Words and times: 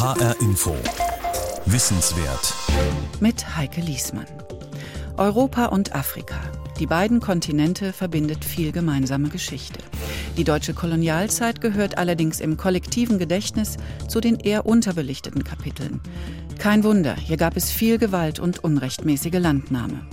HR 0.00 0.40
Info. 0.40 0.76
Wissenswert. 1.66 2.54
Mit 3.18 3.56
Heike 3.56 3.80
Liesmann. 3.80 4.28
Europa 5.16 5.64
und 5.64 5.92
Afrika. 5.92 6.36
Die 6.78 6.86
beiden 6.86 7.18
Kontinente 7.18 7.92
verbindet 7.92 8.44
viel 8.44 8.70
gemeinsame 8.70 9.28
Geschichte. 9.28 9.80
Die 10.36 10.44
deutsche 10.44 10.72
Kolonialzeit 10.72 11.60
gehört 11.60 11.98
allerdings 11.98 12.38
im 12.38 12.56
kollektiven 12.56 13.18
Gedächtnis 13.18 13.76
zu 14.06 14.20
den 14.20 14.36
eher 14.36 14.66
unterbelichteten 14.66 15.42
Kapiteln. 15.42 16.00
Kein 16.58 16.84
Wunder, 16.84 17.16
hier 17.16 17.36
gab 17.36 17.56
es 17.56 17.72
viel 17.72 17.98
Gewalt 17.98 18.38
und 18.38 18.62
unrechtmäßige 18.62 19.40
Landnahme. 19.40 20.06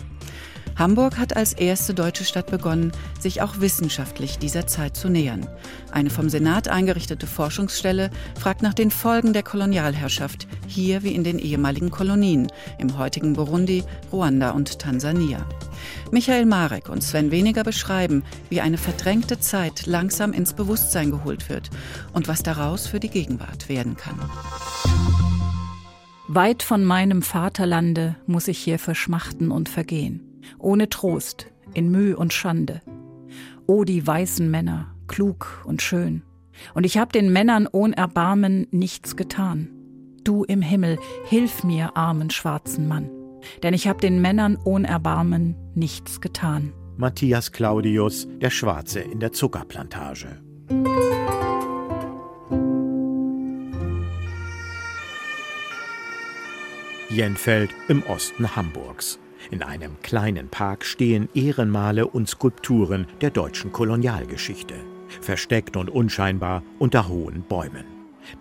Hamburg 0.78 1.18
hat 1.18 1.38
als 1.38 1.54
erste 1.54 1.94
deutsche 1.94 2.26
Stadt 2.26 2.52
begonnen, 2.52 2.92
sich 3.20 3.42
auch 3.42 3.62
wissenschaftlich 3.62 4.38
dieser 4.40 4.68
Zeit 4.68 4.98
zu 4.98 5.08
nähern. 5.08 5.48
Eine 5.92 6.10
vom 6.10 6.30
Senat 6.30 6.68
eingerichtete 6.68 7.28
Forschungsstelle 7.28 8.10
fragt 8.38 8.62
nach 8.62 8.74
den 8.74 8.92
Folgen 8.92 9.32
der 9.32 9.44
Kolonialherrschaft, 9.44 10.48
hier 10.68 11.04
wie 11.04 11.16
in 11.16 11.24
den 11.24 11.40
ehemaligen 11.40 11.92
Kolonien, 11.92 12.48
im 12.78 12.98
heutigen 12.98 13.34
Burundi, 13.34 13.84
Ruanda 14.12 14.52
und 14.52 14.80
Tansania. 14.80 15.46
Michael 16.12 16.46
Marek 16.46 16.90
und 16.90 17.04
Sven 17.04 17.32
Weniger 17.32 17.64
beschreiben, 17.64 18.24
wie 18.50 18.60
eine 18.60 18.78
verdrängte 18.78 19.40
Zeit 19.40 19.86
langsam 19.86 20.34
ins 20.34 20.54
Bewusstsein 20.54 21.10
geholt 21.10 21.50
wird 21.50 21.70
und 22.12 22.28
was 22.28 22.44
daraus 22.44 22.86
für 22.88 23.00
die 23.00 23.10
Gegenwart 23.10 23.70
werden 23.70 23.96
kann. 23.96 24.20
Weit 26.28 26.64
von 26.64 26.84
meinem 26.84 27.22
Vaterlande 27.22 28.16
muss 28.28 28.48
ich 28.48 28.58
hier 28.58 28.80
verschmachten 28.80 29.52
und 29.52 29.70
vergehen 29.70 30.25
ohne 30.60 30.90
Trost, 30.90 31.52
in 31.74 31.92
Mühe 31.92 32.16
und 32.18 32.34
Schande. 32.34 32.82
O 33.68 33.84
die 33.84 34.06
weißen 34.06 34.50
Männer, 34.50 34.96
klug 35.08 35.64
und 35.66 35.82
schön. 35.82 36.24
Und 36.74 36.86
ich 36.86 36.98
hab 36.98 37.12
den 37.12 37.34
Männern 37.34 37.68
ohne 37.72 37.98
Erbarmen 37.98 38.68
nichts 38.72 39.16
getan. 39.16 39.70
Du 40.24 40.44
im 40.44 40.62
Himmel, 40.62 40.98
hilf 41.26 41.64
mir, 41.64 41.96
armen 41.98 42.30
schwarzen 42.30 42.88
Mann. 42.88 43.10
Denn 43.62 43.74
ich 43.74 43.88
hab 43.88 44.02
den 44.02 44.22
Männern 44.22 44.58
ohne 44.64 44.88
Erbarmen 44.88 45.56
nichts 45.76 46.22
getan. 46.22 46.74
Matthias 46.98 47.52
Claudius, 47.52 48.28
der 48.42 48.50
Schwarze 48.50 49.02
in 49.02 49.20
der 49.20 49.34
Zuckerplantage. 49.34 50.42
Jenfeld 57.10 57.70
im 57.88 58.02
Osten 58.04 58.56
Hamburgs. 58.56 59.20
In 59.52 59.62
einem 59.62 60.02
kleinen 60.02 60.50
Park 60.50 60.86
stehen 60.86 61.30
Ehrenmale 61.34 62.08
und 62.08 62.28
Skulpturen 62.28 63.08
der 63.22 63.30
deutschen 63.30 63.72
Kolonialgeschichte, 63.72 64.76
versteckt 65.22 65.78
und 65.78 65.90
unscheinbar 65.90 66.64
unter 66.80 67.08
hohen 67.08 67.44
Bäumen. 67.44 67.86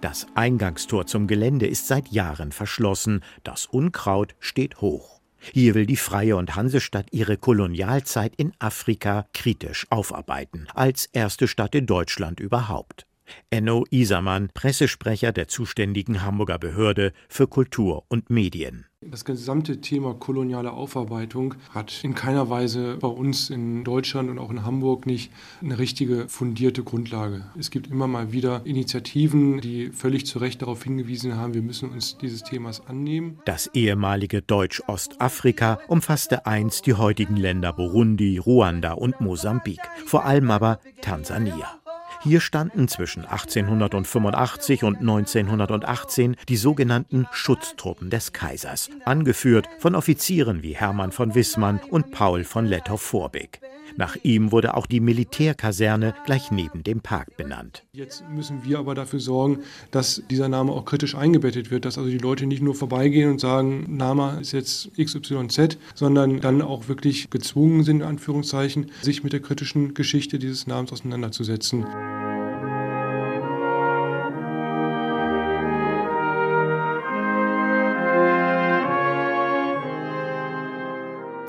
Das 0.00 0.26
Eingangstor 0.34 1.06
zum 1.06 1.26
Gelände 1.26 1.66
ist 1.66 1.88
seit 1.88 2.08
Jahren 2.08 2.52
verschlossen, 2.52 3.22
das 3.42 3.66
Unkraut 3.66 4.34
steht 4.40 4.80
hoch. 4.80 5.20
Hier 5.52 5.74
will 5.74 5.84
die 5.84 5.96
Freie 5.96 6.36
und 6.36 6.56
Hansestadt 6.56 7.08
ihre 7.10 7.36
Kolonialzeit 7.36 8.34
in 8.36 8.52
Afrika 8.58 9.26
kritisch 9.34 9.86
aufarbeiten, 9.90 10.66
als 10.74 11.06
erste 11.12 11.48
Stadt 11.48 11.74
in 11.74 11.84
Deutschland 11.84 12.40
überhaupt. 12.40 13.06
Enno 13.50 13.84
Isermann, 13.90 14.50
Pressesprecher 14.52 15.32
der 15.32 15.48
zuständigen 15.48 16.22
Hamburger 16.22 16.58
Behörde 16.58 17.12
für 17.28 17.46
Kultur 17.46 18.04
und 18.08 18.30
Medien. 18.30 18.86
Das 19.10 19.24
gesamte 19.24 19.80
Thema 19.80 20.14
koloniale 20.14 20.72
Aufarbeitung 20.72 21.54
hat 21.70 22.02
in 22.02 22.14
keiner 22.14 22.48
Weise 22.48 22.96
bei 22.96 23.08
uns 23.08 23.50
in 23.50 23.84
Deutschland 23.84 24.30
und 24.30 24.38
auch 24.38 24.50
in 24.50 24.64
Hamburg 24.64 25.04
nicht 25.04 25.30
eine 25.60 25.78
richtige 25.78 26.26
fundierte 26.28 26.82
Grundlage. 26.82 27.44
Es 27.58 27.70
gibt 27.70 27.88
immer 27.88 28.06
mal 28.06 28.32
wieder 28.32 28.64
Initiativen, 28.64 29.60
die 29.60 29.90
völlig 29.90 30.24
zu 30.26 30.38
Recht 30.38 30.62
darauf 30.62 30.82
hingewiesen 30.84 31.36
haben, 31.36 31.54
wir 31.54 31.62
müssen 31.62 31.90
uns 31.90 32.16
dieses 32.16 32.42
Themas 32.44 32.86
annehmen. 32.86 33.38
Das 33.44 33.66
ehemalige 33.74 34.40
Deutsch-Ostafrika 34.40 35.80
umfasste 35.86 36.46
einst 36.46 36.86
die 36.86 36.94
heutigen 36.94 37.36
Länder 37.36 37.74
Burundi, 37.74 38.38
Ruanda 38.38 38.92
und 38.92 39.20
Mosambik, 39.20 39.80
vor 40.06 40.24
allem 40.24 40.50
aber 40.50 40.80
Tansania. 41.02 41.83
Hier 42.24 42.40
standen 42.40 42.88
zwischen 42.88 43.26
1885 43.26 44.82
und 44.82 44.96
1918 45.00 46.36
die 46.48 46.56
sogenannten 46.56 47.26
Schutztruppen 47.32 48.08
des 48.08 48.32
Kaisers, 48.32 48.88
angeführt 49.04 49.68
von 49.78 49.94
Offizieren 49.94 50.62
wie 50.62 50.74
Hermann 50.74 51.12
von 51.12 51.34
Wissmann 51.34 51.80
und 51.90 52.12
Paul 52.12 52.44
von 52.44 52.64
Lettow-Vorbeck. 52.64 53.60
Nach 53.96 54.16
ihm 54.22 54.50
wurde 54.50 54.74
auch 54.74 54.86
die 54.86 55.00
Militärkaserne 55.00 56.14
gleich 56.24 56.50
neben 56.50 56.82
dem 56.82 57.00
Park 57.00 57.36
benannt. 57.36 57.84
Jetzt 57.92 58.24
müssen 58.30 58.64
wir 58.64 58.78
aber 58.78 58.94
dafür 58.94 59.20
sorgen, 59.20 59.58
dass 59.90 60.22
dieser 60.30 60.48
Name 60.48 60.72
auch 60.72 60.84
kritisch 60.84 61.14
eingebettet 61.14 61.70
wird, 61.70 61.84
dass 61.84 61.98
also 61.98 62.10
die 62.10 62.18
Leute 62.18 62.46
nicht 62.46 62.62
nur 62.62 62.74
vorbeigehen 62.74 63.30
und 63.30 63.40
sagen, 63.40 63.96
Name 63.96 64.38
ist 64.40 64.52
jetzt 64.52 64.90
XYZ, 64.96 65.78
sondern 65.94 66.40
dann 66.40 66.62
auch 66.62 66.88
wirklich 66.88 67.28
gezwungen 67.28 67.84
sind, 67.84 68.00
in 68.00 68.06
Anführungszeichen, 68.06 68.90
sich 69.02 69.22
mit 69.22 69.32
der 69.32 69.40
kritischen 69.40 69.92
Geschichte 69.92 70.38
dieses 70.38 70.66
Namens 70.66 70.90
auseinanderzusetzen. 70.90 71.84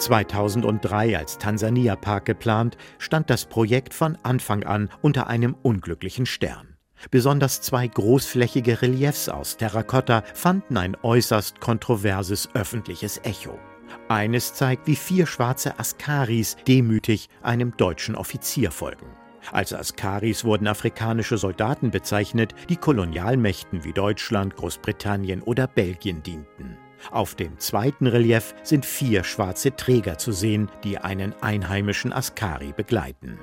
2003 0.06 1.18
als 1.18 1.40
Tansania 1.40 1.96
Park 1.96 2.26
geplant, 2.26 2.78
stand 3.00 3.32
das 3.32 3.46
Projekt 3.46 3.94
von 3.94 4.18
Anfang 4.22 4.64
an 4.64 4.90
unter 5.02 5.28
einem 5.28 5.56
unglücklichen 5.64 6.28
Stern. 6.28 6.78
Besonders 7.10 7.62
zwei 7.62 7.88
großflächige 7.88 8.84
Reliefs 8.84 9.30
aus 9.30 9.58
Terrakotta 9.58 10.24
fanden 10.36 10.78
ein 10.78 10.96
äußerst 11.02 11.60
kontroverses 11.60 12.50
öffentliches 12.54 13.20
Echo. 13.24 13.58
Eines 14.08 14.54
zeigt, 14.54 14.86
wie 14.86 14.96
vier 14.96 15.26
schwarze 15.26 15.80
Askaris 15.80 16.56
demütig 16.68 17.30
einem 17.42 17.76
deutschen 17.76 18.16
Offizier 18.16 18.70
folgen. 18.70 19.08
Als 19.52 19.74
Askaris 19.74 20.46
wurden 20.46 20.68
afrikanische 20.68 21.38
Soldaten 21.38 21.90
bezeichnet, 21.90 22.54
die 22.70 22.78
Kolonialmächten 22.78 23.84
wie 23.84 23.94
Deutschland, 23.94 24.56
Großbritannien 24.56 25.42
oder 25.42 25.68
Belgien 25.68 26.22
dienten. 26.22 26.78
Auf 27.12 27.36
dem 27.36 27.60
zweiten 27.60 28.08
Relief 28.08 28.54
sind 28.64 28.86
vier 28.86 29.24
schwarze 29.24 29.76
Träger 29.76 30.18
zu 30.18 30.32
sehen, 30.32 30.70
die 30.84 30.98
einen 30.98 31.34
einheimischen 31.42 32.14
Askari 32.14 32.74
begleiten. 32.76 33.40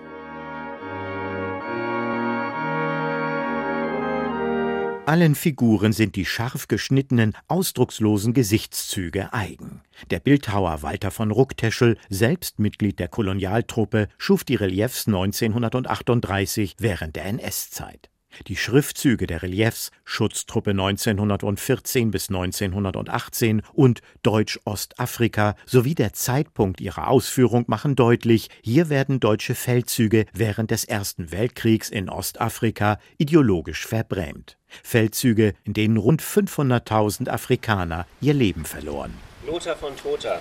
Allen 5.04 5.34
Figuren 5.34 5.92
sind 5.92 6.14
die 6.14 6.24
scharf 6.24 6.68
geschnittenen, 6.68 7.34
ausdruckslosen 7.48 8.34
Gesichtszüge 8.34 9.32
eigen. 9.32 9.82
Der 10.10 10.20
Bildhauer 10.20 10.82
Walter 10.82 11.10
von 11.10 11.32
Ruckteschel, 11.32 11.98
selbst 12.08 12.60
Mitglied 12.60 13.00
der 13.00 13.08
Kolonialtruppe, 13.08 14.06
schuf 14.16 14.44
die 14.44 14.54
Reliefs 14.54 15.08
1938 15.08 16.76
während 16.78 17.16
der 17.16 17.24
NS-Zeit. 17.24 18.11
Die 18.46 18.56
Schriftzüge 18.56 19.26
der 19.26 19.42
Reliefs 19.42 19.90
Schutztruppe 20.04 20.70
1914 20.70 22.10
bis 22.10 22.28
1918 22.28 23.62
und 23.72 24.00
Deutsch-Ostafrika 24.22 25.54
sowie 25.66 25.94
der 25.94 26.12
Zeitpunkt 26.12 26.80
ihrer 26.80 27.08
Ausführung 27.08 27.64
machen 27.66 27.96
deutlich, 27.96 28.48
hier 28.62 28.88
werden 28.88 29.20
deutsche 29.20 29.54
Feldzüge 29.54 30.26
während 30.32 30.70
des 30.70 30.84
Ersten 30.84 31.32
Weltkriegs 31.32 31.90
in 31.90 32.08
Ostafrika 32.08 32.98
ideologisch 33.18 33.86
verbrämt. 33.86 34.58
Feldzüge, 34.82 35.54
in 35.64 35.74
denen 35.74 35.96
rund 35.96 36.22
500.000 36.22 37.28
Afrikaner 37.28 38.06
ihr 38.20 38.34
Leben 38.34 38.64
verloren. 38.64 39.12
Lothar 39.46 39.76
von 39.76 39.96
Trotha, 39.96 40.40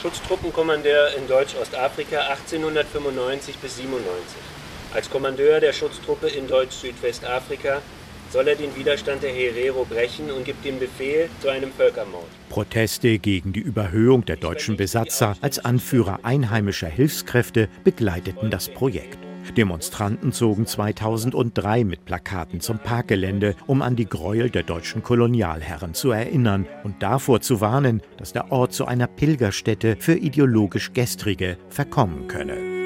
Schutztruppenkommandeur 0.00 1.14
in 1.16 1.26
Deutsch-Ostafrika 1.28 2.20
1895 2.20 3.56
bis 3.58 3.76
97. 3.76 4.53
Als 4.94 5.10
Kommandeur 5.10 5.58
der 5.58 5.72
Schutztruppe 5.72 6.28
in 6.28 6.46
Deutsch-Südwestafrika 6.46 7.82
soll 8.30 8.46
er 8.46 8.54
den 8.54 8.76
Widerstand 8.76 9.24
der 9.24 9.32
Herero 9.32 9.84
brechen 9.84 10.30
und 10.30 10.44
gibt 10.44 10.64
den 10.64 10.78
Befehl 10.78 11.28
zu 11.40 11.48
einem 11.48 11.72
Völkermord. 11.72 12.28
Proteste 12.48 13.18
gegen 13.18 13.52
die 13.52 13.60
Überhöhung 13.60 14.24
der 14.24 14.36
deutschen 14.36 14.76
Besatzer 14.76 15.36
als 15.40 15.64
Anführer 15.64 16.20
einheimischer 16.22 16.86
Hilfskräfte 16.86 17.68
begleiteten 17.82 18.50
das 18.50 18.68
Projekt. 18.68 19.18
Demonstranten 19.56 20.32
zogen 20.32 20.64
2003 20.64 21.82
mit 21.82 22.04
Plakaten 22.04 22.60
zum 22.60 22.78
Parkgelände, 22.78 23.56
um 23.66 23.82
an 23.82 23.96
die 23.96 24.08
Gräuel 24.08 24.48
der 24.48 24.62
deutschen 24.62 25.02
Kolonialherren 25.02 25.94
zu 25.94 26.12
erinnern 26.12 26.66
und 26.84 27.02
davor 27.02 27.40
zu 27.40 27.60
warnen, 27.60 28.00
dass 28.16 28.32
der 28.32 28.52
Ort 28.52 28.72
zu 28.72 28.86
einer 28.86 29.08
Pilgerstätte 29.08 29.96
für 29.98 30.14
ideologisch 30.14 30.92
Gestrige 30.92 31.58
verkommen 31.68 32.28
könne. 32.28 32.83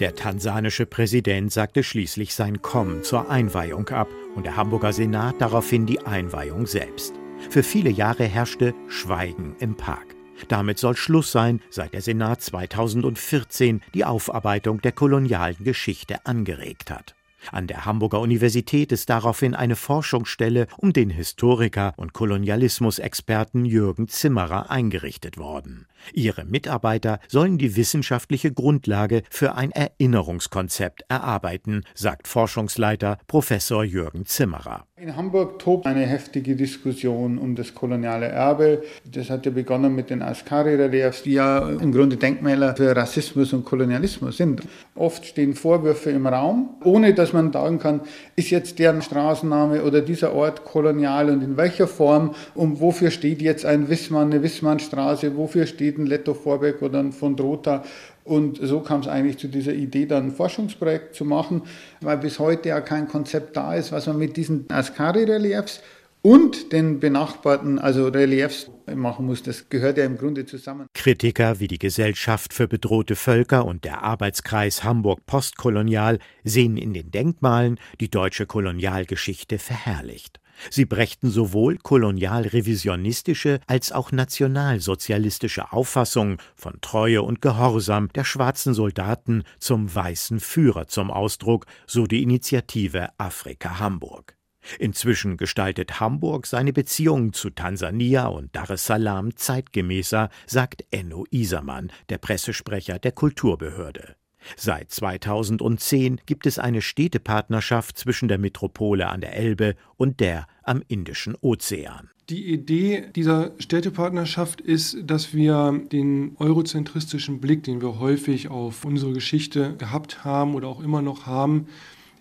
Der 0.00 0.14
tansanische 0.14 0.86
Präsident 0.86 1.52
sagte 1.52 1.82
schließlich 1.82 2.34
sein 2.34 2.62
Kommen 2.62 3.04
zur 3.04 3.30
Einweihung 3.30 3.90
ab 3.90 4.08
und 4.34 4.46
der 4.46 4.56
Hamburger 4.56 4.94
Senat 4.94 5.34
daraufhin 5.40 5.84
die 5.84 6.00
Einweihung 6.00 6.66
selbst. 6.66 7.12
Für 7.50 7.62
viele 7.62 7.90
Jahre 7.90 8.24
herrschte 8.24 8.74
Schweigen 8.88 9.56
im 9.60 9.76
Park. 9.76 10.16
Damit 10.48 10.78
soll 10.78 10.96
Schluss 10.96 11.32
sein, 11.32 11.60
seit 11.68 11.92
der 11.92 12.00
Senat 12.00 12.40
2014 12.40 13.82
die 13.92 14.06
Aufarbeitung 14.06 14.80
der 14.80 14.92
kolonialen 14.92 15.62
Geschichte 15.62 16.24
angeregt 16.24 16.90
hat. 16.90 17.14
An 17.50 17.66
der 17.66 17.84
Hamburger 17.84 18.20
Universität 18.20 18.92
ist 18.92 19.10
daraufhin 19.10 19.54
eine 19.54 19.76
Forschungsstelle 19.76 20.66
um 20.76 20.92
den 20.92 21.10
Historiker 21.10 21.94
und 21.96 22.12
Kolonialismusexperten 22.12 23.64
Jürgen 23.64 24.08
Zimmerer 24.08 24.70
eingerichtet 24.70 25.38
worden. 25.38 25.86
Ihre 26.12 26.44
Mitarbeiter 26.44 27.20
sollen 27.28 27.58
die 27.58 27.76
wissenschaftliche 27.76 28.52
Grundlage 28.52 29.22
für 29.30 29.54
ein 29.54 29.70
Erinnerungskonzept 29.70 31.04
erarbeiten, 31.08 31.84
sagt 31.94 32.28
Forschungsleiter 32.28 33.18
Professor 33.26 33.84
Jürgen 33.84 34.26
Zimmerer. 34.26 34.86
In 35.02 35.16
Hamburg 35.16 35.58
tobt 35.60 35.86
eine 35.86 36.04
heftige 36.04 36.54
Diskussion 36.54 37.38
um 37.38 37.54
das 37.54 37.74
koloniale 37.74 38.26
Erbe. 38.26 38.82
Das 39.10 39.30
hat 39.30 39.46
ja 39.46 39.50
begonnen 39.50 39.94
mit 39.94 40.10
den 40.10 40.20
Askari-Reliefs, 40.20 41.22
die 41.22 41.32
ja 41.32 41.70
im 41.70 41.90
Grunde 41.90 42.18
Denkmäler 42.18 42.76
für 42.76 42.94
Rassismus 42.94 43.54
und 43.54 43.64
Kolonialismus 43.64 44.36
sind. 44.36 44.60
Oft 44.94 45.24
stehen 45.24 45.54
Vorwürfe 45.54 46.10
im 46.10 46.26
Raum, 46.26 46.76
ohne 46.84 47.14
dass 47.14 47.32
man 47.32 47.50
sagen 47.50 47.78
kann, 47.78 48.02
ist 48.36 48.50
jetzt 48.50 48.78
deren 48.78 49.00
Straßenname 49.00 49.84
oder 49.84 50.02
dieser 50.02 50.34
Ort 50.34 50.66
kolonial 50.66 51.30
und 51.30 51.42
in 51.42 51.56
welcher 51.56 51.86
Form 51.86 52.34
und 52.54 52.82
wofür 52.82 53.10
steht 53.10 53.40
jetzt 53.40 53.64
ein 53.64 53.88
Wissmann, 53.88 54.30
eine 54.30 54.42
Wissmannstraße, 54.42 55.34
wofür 55.34 55.64
steht 55.64 55.96
ein 55.96 56.04
Letto 56.04 56.34
Vorbeck 56.34 56.82
oder 56.82 56.98
ein 56.98 57.12
von 57.12 57.36
Drotha. 57.36 57.84
Und 58.30 58.60
so 58.62 58.78
kam 58.78 59.00
es 59.00 59.08
eigentlich 59.08 59.38
zu 59.38 59.48
dieser 59.48 59.72
Idee, 59.72 60.06
dann 60.06 60.26
ein 60.26 60.30
Forschungsprojekt 60.30 61.16
zu 61.16 61.24
machen, 61.24 61.62
weil 62.00 62.16
bis 62.18 62.38
heute 62.38 62.68
ja 62.68 62.80
kein 62.80 63.08
Konzept 63.08 63.56
da 63.56 63.74
ist, 63.74 63.90
was 63.90 64.06
man 64.06 64.18
mit 64.18 64.36
diesen 64.36 64.66
Ascari-Reliefs 64.70 65.80
und 66.22 66.72
den 66.72 67.00
benachbarten, 67.00 67.80
also 67.80 68.06
Reliefs 68.06 68.70
machen 68.86 69.26
muss. 69.26 69.42
Das 69.42 69.68
gehört 69.68 69.98
ja 69.98 70.04
im 70.04 70.16
Grunde 70.16 70.46
zusammen. 70.46 70.86
Kritiker 70.94 71.58
wie 71.58 71.66
die 71.66 71.80
Gesellschaft 71.80 72.54
für 72.54 72.68
bedrohte 72.68 73.16
Völker 73.16 73.64
und 73.64 73.84
der 73.84 74.04
Arbeitskreis 74.04 74.84
Hamburg 74.84 75.26
Postkolonial 75.26 76.20
sehen 76.44 76.76
in 76.76 76.94
den 76.94 77.10
Denkmalen 77.10 77.80
die 77.98 78.10
deutsche 78.10 78.46
Kolonialgeschichte 78.46 79.58
verherrlicht. 79.58 80.38
Sie 80.68 80.84
brächten 80.84 81.30
sowohl 81.30 81.78
kolonialrevisionistische 81.78 83.60
als 83.66 83.92
auch 83.92 84.12
nationalsozialistische 84.12 85.72
Auffassungen 85.72 86.38
von 86.54 86.80
Treue 86.80 87.22
und 87.22 87.40
Gehorsam 87.40 88.08
der 88.14 88.24
schwarzen 88.24 88.74
Soldaten 88.74 89.44
zum 89.58 89.94
weißen 89.94 90.40
Führer 90.40 90.86
zum 90.88 91.10
Ausdruck, 91.10 91.66
so 91.86 92.06
die 92.06 92.22
Initiative 92.22 93.08
Afrika 93.18 93.78
Hamburg. 93.78 94.36
Inzwischen 94.78 95.36
gestaltet 95.36 96.00
Hamburg 96.00 96.46
seine 96.46 96.72
Beziehungen 96.72 97.32
zu 97.32 97.50
Tansania 97.50 98.26
und 98.26 98.54
Dar 98.54 98.70
es 98.70 98.86
Salaam 98.86 99.34
zeitgemäßer, 99.36 100.28
sagt 100.46 100.84
Enno 100.90 101.24
Isermann, 101.30 101.90
der 102.08 102.18
Pressesprecher 102.18 102.98
der 102.98 103.12
Kulturbehörde. 103.12 104.16
Seit 104.56 104.90
2010 104.90 106.20
gibt 106.26 106.46
es 106.46 106.58
eine 106.58 106.82
Städtepartnerschaft 106.82 107.98
zwischen 107.98 108.28
der 108.28 108.38
Metropole 108.38 109.08
an 109.08 109.20
der 109.20 109.36
Elbe 109.36 109.76
und 109.96 110.20
der 110.20 110.46
am 110.62 110.82
Indischen 110.88 111.36
Ozean. 111.40 112.10
Die 112.28 112.52
Idee 112.52 113.06
dieser 113.16 113.50
Städtepartnerschaft 113.58 114.60
ist, 114.60 114.98
dass 115.04 115.34
wir 115.34 115.80
den 115.90 116.36
eurozentristischen 116.38 117.40
Blick, 117.40 117.64
den 117.64 117.82
wir 117.82 117.98
häufig 117.98 118.48
auf 118.48 118.84
unsere 118.84 119.12
Geschichte 119.12 119.74
gehabt 119.76 120.24
haben 120.24 120.54
oder 120.54 120.68
auch 120.68 120.80
immer 120.80 121.02
noch 121.02 121.26
haben, 121.26 121.66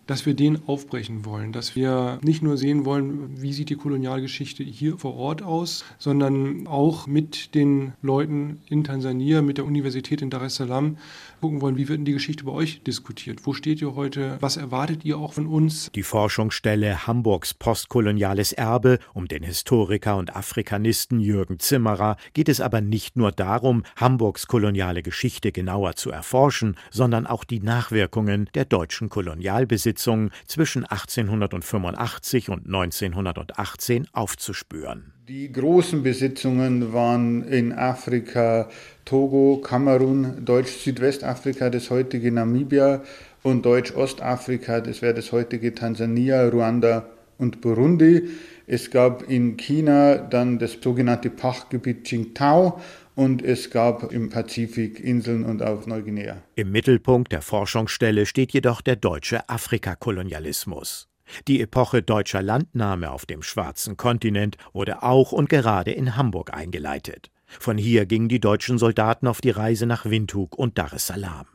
dass 0.10 0.26
wir 0.26 0.34
den 0.34 0.68
aufbrechen 0.68 1.24
wollen, 1.24 1.52
dass 1.52 1.76
wir 1.76 2.18
nicht 2.24 2.42
nur 2.42 2.58
sehen 2.58 2.84
wollen, 2.84 3.40
wie 3.40 3.54
sieht 3.54 3.70
die 3.70 3.76
Kolonialgeschichte 3.76 4.64
hier 4.64 4.98
vor 4.98 5.16
Ort 5.16 5.44
aus, 5.44 5.86
sondern 6.00 6.66
auch 6.66 7.06
mit 7.06 7.54
den 7.54 7.94
Leuten 8.02 8.60
in 8.68 8.84
Tansania, 8.84 9.44
mit 9.44 9.60
der 9.60 9.66
Universität 9.66 10.24
in 10.24 10.32
Dar 10.32 10.42
es 10.42 10.56
Salaam 10.56 10.98
gucken 11.40 11.62
wollen, 11.62 11.78
wie 11.78 11.88
wird 11.88 12.00
denn 12.00 12.06
die 12.06 12.14
Geschichte 12.14 12.44
bei 12.44 12.52
euch 12.52 12.84
diskutiert? 12.84 13.46
Wo 13.46 13.54
steht 13.54 13.82
ihr 13.82 13.96
heute? 13.96 14.38
Was 14.40 14.58
erwartet 14.58 15.06
ihr 15.06 15.18
auch 15.18 15.34
von 15.34 15.48
uns? 15.48 15.92
Die 15.94 16.04
Forschungsstelle 16.04 17.08
Hamburgs 17.08 17.54
postkoloniales 17.54 18.54
Erbe 18.54 19.00
um 19.14 19.28
den 19.28 19.44
Historiker 19.44 20.18
und 20.18 20.36
Afrikanisten 20.36 21.20
Jürgen 21.20 21.60
Zimmerer 21.60 22.18
geht 22.34 22.50
es 22.50 22.62
aber 22.62 22.82
nicht 22.82 23.16
nur 23.16 23.32
darum, 23.32 23.84
Hamburgs 23.96 24.48
koloniale 24.48 25.04
Geschichte 25.04 25.52
genauer 25.52 25.96
zu 25.96 26.12
erforschen, 26.12 26.76
sondern 26.92 27.28
auch 27.28 27.44
die 27.44 27.60
Nachwirkungen 27.60 28.50
der 28.54 28.66
deutschen 28.66 29.10
Kolonialbesitzung 29.10 30.32
zwischen 30.46 30.86
1885 30.86 32.50
und 32.50 32.66
1918 32.66 34.08
aufzuspüren. 34.14 35.14
Die 35.30 35.52
großen 35.52 36.02
Besitzungen 36.02 36.92
waren 36.92 37.44
in 37.44 37.72
Afrika 37.72 38.68
Togo, 39.06 39.62
Kamerun, 39.64 40.44
Deutsch-Südwestafrika, 40.44 41.70
das 41.70 41.92
heutige 41.92 42.32
Namibia 42.32 43.04
und 43.44 43.64
Deutsch-Ostafrika, 43.64 44.82
das 44.82 45.04
wäre 45.04 45.14
das 45.14 45.32
heutige 45.32 45.76
Tansania, 45.76 46.50
Ruanda 46.50 47.06
und 47.38 47.62
Burundi. 47.62 48.28
Es 48.66 48.90
gab 48.90 49.22
in 49.30 49.56
China 49.56 50.18
dann 50.18 50.58
das 50.58 50.80
sogenannte 50.82 51.30
Pachtgebiet 51.30 52.06
Qingtao 52.06 52.82
und 53.14 53.44
es 53.44 53.70
gab 53.70 54.12
im 54.12 54.32
Pazifik 54.32 55.00
Inseln 55.00 55.46
und 55.46 55.62
auf 55.62 55.86
Neuguinea. 55.86 56.42
Im 56.56 56.72
Mittelpunkt 56.72 57.32
der 57.32 57.44
Forschungsstelle 57.44 58.26
steht 58.26 58.52
jedoch 58.52 58.82
der 58.82 58.96
deutsche 58.96 59.48
Afrikakolonialismus. 59.48 61.08
Die 61.48 61.62
Epoche 61.62 62.02
deutscher 62.02 62.42
Landnahme 62.42 63.12
auf 63.12 63.26
dem 63.26 63.42
schwarzen 63.42 63.98
Kontinent 63.98 64.58
wurde 64.74 65.04
auch 65.04 65.32
und 65.32 65.50
gerade 65.50 65.92
in 65.92 66.16
Hamburg 66.16 66.54
eingeleitet. 66.54 67.32
Von 67.46 67.78
hier 67.78 68.06
gingen 68.06 68.30
die 68.30 68.40
deutschen 68.40 68.78
Soldaten 68.78 69.28
auf 69.28 69.42
die 69.42 69.50
Reise 69.50 69.86
nach 69.86 70.06
Windhuk 70.06 70.58
und 70.58 70.78
Dar 70.78 70.94
es 70.94 71.08
Salaam. 71.08 71.48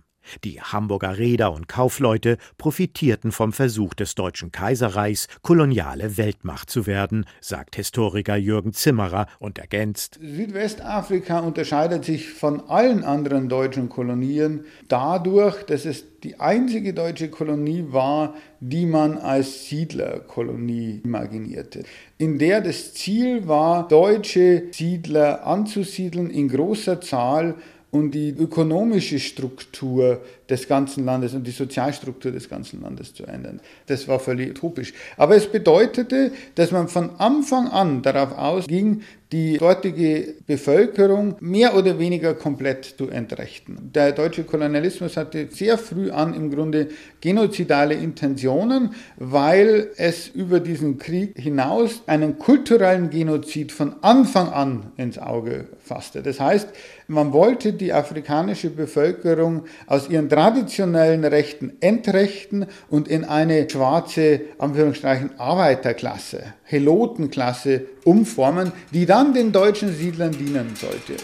Die 0.45 0.61
Hamburger 0.61 1.19
Reeder 1.19 1.53
und 1.53 1.69
Kaufleute 1.69 2.39
profitierten 2.59 3.33
vom 3.33 3.53
Versuch 3.53 3.95
des 3.95 4.15
Deutschen 4.15 4.53
Kaiserreichs, 4.53 5.29
koloniale 5.43 6.17
Weltmacht 6.17 6.71
zu 6.71 6.87
werden, 6.87 7.27
sagt 7.41 7.77
Historiker 7.77 8.37
Jürgen 8.37 8.73
Zimmerer 8.73 9.27
und 9.39 9.59
ergänzt. 9.59 10.19
Südwestafrika 10.21 11.41
unterscheidet 11.41 12.05
sich 12.05 12.31
von 12.31 12.69
allen 12.69 13.05
anderen 13.05 13.49
deutschen 13.49 13.89
Kolonien 13.89 14.65
dadurch, 14.89 15.63
dass 15.65 15.85
es 15.85 16.05
die 16.25 16.41
einzige 16.41 16.95
deutsche 16.95 17.29
Kolonie 17.29 17.85
war, 17.91 18.35
die 18.61 18.87
man 18.87 19.19
als 19.19 19.69
Siedlerkolonie 19.69 21.03
imaginierte, 21.05 21.85
in 22.17 22.39
der 22.39 22.63
das 22.63 22.95
Ziel 22.95 23.47
war, 23.47 23.87
deutsche 23.89 24.65
Siedler 24.73 25.47
anzusiedeln 25.47 26.31
in 26.31 26.49
großer 26.49 27.01
Zahl 27.03 27.57
und 27.95 28.11
die 28.11 28.31
ökonomische 28.31 29.21
Struktur 29.21 30.21
des 30.49 30.69
ganzen 30.69 31.05
Landes 31.05 31.35
und 31.35 31.47
die 31.47 31.53
Sozialstruktur 31.53 32.33
des 32.33 32.49
ganzen 32.49 32.83
Landes 32.83 33.15
zu 33.15 33.25
ändern. 33.25 33.61
Das 33.87 34.09
war 34.09 34.21
völlig 34.21 34.51
utopisch. 34.51 34.93
Aber 35.17 35.37
es 35.37 35.47
bedeutete, 35.47 36.33
dass 36.55 36.71
man 36.71 36.89
von 36.89 37.11
Anfang 37.19 37.69
an 37.69 38.03
darauf 38.03 38.37
ausging, 38.37 39.03
die 39.35 39.59
dortige 39.59 40.35
Bevölkerung 40.47 41.35
mehr 41.41 41.77
oder 41.77 41.99
weniger 41.99 42.35
komplett 42.35 42.85
zu 42.85 43.09
entrechten. 43.09 43.91
Der 43.93 44.13
deutsche 44.13 44.45
Kolonialismus 44.45 45.17
hatte 45.17 45.49
sehr 45.51 45.77
früh 45.77 46.13
an 46.13 46.35
im 46.35 46.53
Grunde 46.53 46.89
genozidale 47.21 47.95
Intentionen, 47.95 48.95
weil 49.17 49.89
es 49.97 50.29
über 50.29 50.61
diesen 50.61 50.99
Krieg 50.99 51.37
hinaus 51.37 52.03
einen 52.07 52.39
kulturellen 52.39 53.11
Genozid 53.11 53.73
von 53.73 53.97
Anfang 54.03 54.51
an 54.51 54.93
ins 54.97 55.19
Auge 55.19 55.67
fasste. 55.83 56.23
Das 56.23 56.39
heißt, 56.39 56.69
man 57.09 57.33
wollte 57.33 57.73
die 57.73 57.93
afrikanische 57.93 58.71
Bevölkerung 58.71 59.65
aus 59.87 60.09
ihren 60.09 60.29
traditionellen 60.35 61.25
Rechten 61.25 61.75
entrechten 61.79 62.67
und 62.91 63.07
in 63.07 63.23
eine 63.25 63.71
schwarze, 63.71 64.41
Anführungsstrichen, 64.59 65.39
Arbeiterklasse, 65.39 66.55
Helotenklasse 66.65 67.83
umformen, 68.05 68.73
die 68.93 69.07
dann 69.07 69.33
den 69.33 69.53
deutschen 69.53 69.95
Siedlern 69.95 70.33
dienen 70.33 70.75
sollte. 70.75 71.15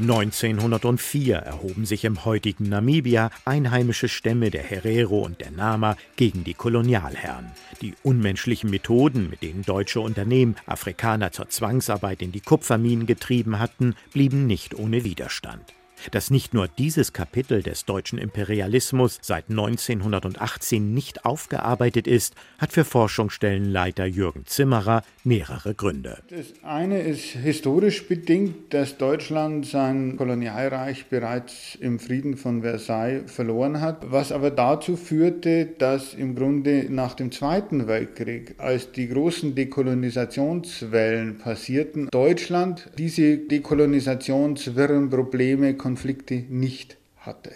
1904 0.00 1.36
erhoben 1.36 1.84
sich 1.84 2.04
im 2.04 2.24
heutigen 2.24 2.68
Namibia 2.68 3.30
einheimische 3.44 4.08
Stämme 4.08 4.50
der 4.50 4.62
Herero 4.62 5.20
und 5.20 5.40
der 5.40 5.50
Nama 5.50 5.96
gegen 6.16 6.42
die 6.42 6.54
Kolonialherren. 6.54 7.50
Die 7.82 7.94
unmenschlichen 8.02 8.70
Methoden, 8.70 9.28
mit 9.28 9.42
denen 9.42 9.62
deutsche 9.62 10.00
Unternehmen 10.00 10.56
Afrikaner 10.66 11.32
zur 11.32 11.48
Zwangsarbeit 11.48 12.22
in 12.22 12.32
die 12.32 12.40
Kupferminen 12.40 13.06
getrieben 13.06 13.58
hatten, 13.58 13.94
blieben 14.12 14.46
nicht 14.46 14.74
ohne 14.74 15.04
Widerstand. 15.04 15.74
Dass 16.10 16.30
nicht 16.30 16.54
nur 16.54 16.68
dieses 16.68 17.12
Kapitel 17.12 17.62
des 17.62 17.84
deutschen 17.84 18.18
Imperialismus 18.18 19.18
seit 19.22 19.50
1918 19.50 20.92
nicht 20.94 21.24
aufgearbeitet 21.24 22.06
ist, 22.06 22.34
hat 22.58 22.72
für 22.72 22.84
Forschungsstellenleiter 22.84 24.06
Jürgen 24.06 24.46
Zimmerer 24.46 25.02
mehrere 25.24 25.74
Gründe. 25.74 26.18
Das 26.28 26.46
eine 26.62 27.00
ist 27.00 27.24
historisch 27.24 28.06
bedingt, 28.08 28.72
dass 28.72 28.98
Deutschland 28.98 29.66
sein 29.66 30.16
Kolonialreich 30.16 31.06
bereits 31.06 31.76
im 31.80 31.98
Frieden 31.98 32.36
von 32.36 32.62
Versailles 32.62 33.30
verloren 33.30 33.80
hat, 33.80 34.10
was 34.10 34.32
aber 34.32 34.50
dazu 34.50 34.96
führte, 34.96 35.66
dass 35.66 36.14
im 36.14 36.34
Grunde 36.34 36.86
nach 36.88 37.14
dem 37.14 37.32
Zweiten 37.32 37.86
Weltkrieg, 37.86 38.54
als 38.58 38.92
die 38.92 39.08
großen 39.08 39.54
Dekolonisationswellen 39.54 41.38
passierten, 41.38 42.08
Deutschland 42.10 42.90
diese 42.98 43.38
dekolonisationswirren 43.38 45.10
Probleme 45.10 45.74
Konflikte 45.90 46.44
nicht 46.48 46.98
hatte. 47.16 47.50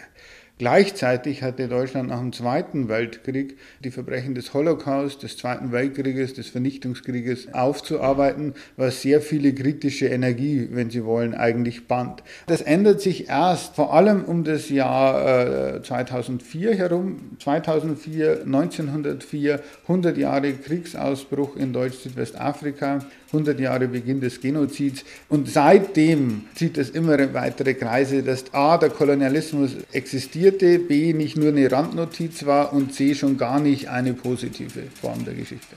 Gleichzeitig 0.57 1.41
hatte 1.41 1.67
Deutschland 1.67 2.09
nach 2.09 2.19
dem 2.19 2.31
Zweiten 2.31 2.87
Weltkrieg 2.87 3.57
die 3.81 3.91
Verbrechen 3.91 4.35
des 4.35 4.53
Holocaust, 4.53 5.23
des 5.23 5.35
Zweiten 5.35 5.73
Weltkrieges, 5.73 6.33
des 6.33 6.47
Vernichtungskrieges 6.47 7.53
aufzuarbeiten, 7.53 8.53
was 8.77 9.01
sehr 9.01 9.19
viele 9.19 9.53
kritische 9.53 10.07
Energie, 10.07 10.69
wenn 10.71 10.89
Sie 10.89 11.03
wollen, 11.03 11.33
eigentlich 11.33 11.87
band. 11.87 12.23
Das 12.47 12.61
ändert 12.61 13.01
sich 13.01 13.27
erst 13.27 13.75
vor 13.75 13.93
allem 13.93 14.23
um 14.23 14.45
das 14.45 14.69
Jahr 14.69 15.75
äh, 15.75 15.81
2004 15.81 16.73
herum. 16.75 17.37
2004, 17.39 18.43
1904, 18.45 19.61
100 19.83 20.17
Jahre 20.17 20.53
Kriegsausbruch 20.53 21.57
in 21.57 21.73
Deutsch-Südwestafrika. 21.73 22.99
100 23.35 23.59
Jahre 23.59 23.87
Beginn 23.87 24.21
des 24.21 24.41
Genozids. 24.41 25.03
Und 25.29 25.49
seitdem 25.49 26.45
zieht 26.55 26.77
es 26.77 26.89
immer 26.89 27.33
weitere 27.33 27.73
Kreise, 27.73 28.23
dass 28.23 28.53
A, 28.53 28.77
der 28.77 28.89
Kolonialismus 28.89 29.71
existierte, 29.91 30.79
B, 30.79 31.13
nicht 31.13 31.37
nur 31.37 31.49
eine 31.49 31.71
Randnotiz 31.71 32.45
war 32.45 32.73
und 32.73 32.93
C, 32.93 33.15
schon 33.15 33.37
gar 33.37 33.59
nicht 33.59 33.89
eine 33.89 34.13
positive 34.13 34.83
Form 35.01 35.25
der 35.25 35.33
Geschichte. 35.33 35.75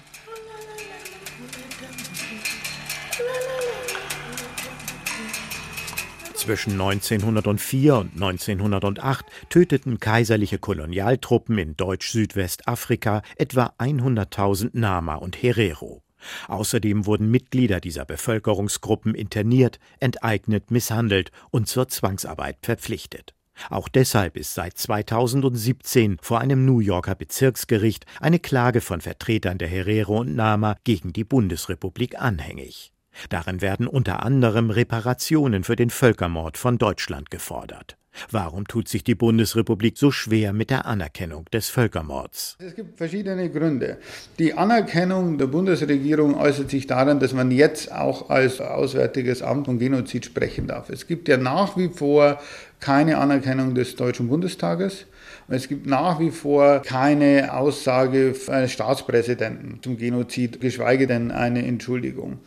Zwischen 6.34 6.80
1904 6.80 7.96
und 7.96 8.14
1908 8.14 9.26
töteten 9.50 9.98
kaiserliche 9.98 10.58
Kolonialtruppen 10.58 11.58
in 11.58 11.76
Deutsch-Südwestafrika 11.76 13.22
etwa 13.36 13.74
100.000 13.78 14.70
Nama 14.72 15.16
und 15.16 15.42
Herero. 15.42 16.02
Außerdem 16.48 17.06
wurden 17.06 17.30
Mitglieder 17.30 17.80
dieser 17.80 18.04
Bevölkerungsgruppen 18.04 19.14
interniert, 19.14 19.78
enteignet, 20.00 20.70
misshandelt 20.70 21.30
und 21.50 21.68
zur 21.68 21.88
Zwangsarbeit 21.88 22.58
verpflichtet. 22.62 23.34
Auch 23.70 23.88
deshalb 23.88 24.36
ist 24.36 24.54
seit 24.54 24.78
2017 24.78 26.18
vor 26.20 26.40
einem 26.40 26.64
New 26.64 26.80
Yorker 26.80 27.14
Bezirksgericht 27.14 28.06
eine 28.20 28.38
Klage 28.38 28.80
von 28.80 29.00
Vertretern 29.00 29.58
der 29.58 29.68
Herero 29.68 30.20
und 30.20 30.36
Nama 30.36 30.76
gegen 30.84 31.12
die 31.12 31.24
Bundesrepublik 31.24 32.20
anhängig. 32.20 32.92
Darin 33.30 33.60
werden 33.60 33.88
unter 33.88 34.22
anderem 34.22 34.70
Reparationen 34.70 35.64
für 35.64 35.76
den 35.76 35.90
Völkermord 35.90 36.56
von 36.56 36.78
Deutschland 36.78 37.30
gefordert. 37.30 37.96
Warum 38.30 38.66
tut 38.66 38.88
sich 38.88 39.04
die 39.04 39.14
Bundesrepublik 39.14 39.98
so 39.98 40.10
schwer 40.10 40.52
mit 40.52 40.70
der 40.70 40.86
Anerkennung 40.86 41.44
des 41.52 41.68
Völkermords? 41.68 42.56
Es 42.58 42.74
gibt 42.74 42.98
verschiedene 42.98 43.50
Gründe. 43.50 43.98
Die 44.38 44.54
Anerkennung 44.54 45.38
der 45.38 45.46
Bundesregierung 45.46 46.34
äußert 46.34 46.70
sich 46.70 46.86
darin, 46.86 47.20
dass 47.20 47.32
man 47.32 47.50
jetzt 47.50 47.92
auch 47.92 48.30
als 48.30 48.60
Auswärtiges 48.60 49.42
Amt 49.42 49.66
von 49.66 49.78
Genozid 49.78 50.24
sprechen 50.24 50.66
darf. 50.66 50.90
Es 50.90 51.06
gibt 51.06 51.28
ja 51.28 51.36
nach 51.36 51.76
wie 51.76 51.88
vor 51.88 52.40
keine 52.80 53.18
Anerkennung 53.18 53.74
des 53.74 53.96
Deutschen 53.96 54.28
Bundestages. 54.28 55.06
Es 55.48 55.68
gibt 55.68 55.86
nach 55.86 56.20
wie 56.20 56.30
vor 56.30 56.80
keine 56.80 57.54
Aussage 57.54 58.34
eines 58.48 58.72
Staatspräsidenten 58.72 59.82
zum 59.82 59.96
Genozid, 59.96 60.60
geschweige 60.60 61.06
denn 61.06 61.30
eine 61.30 61.64
Entschuldigung. 61.64 62.38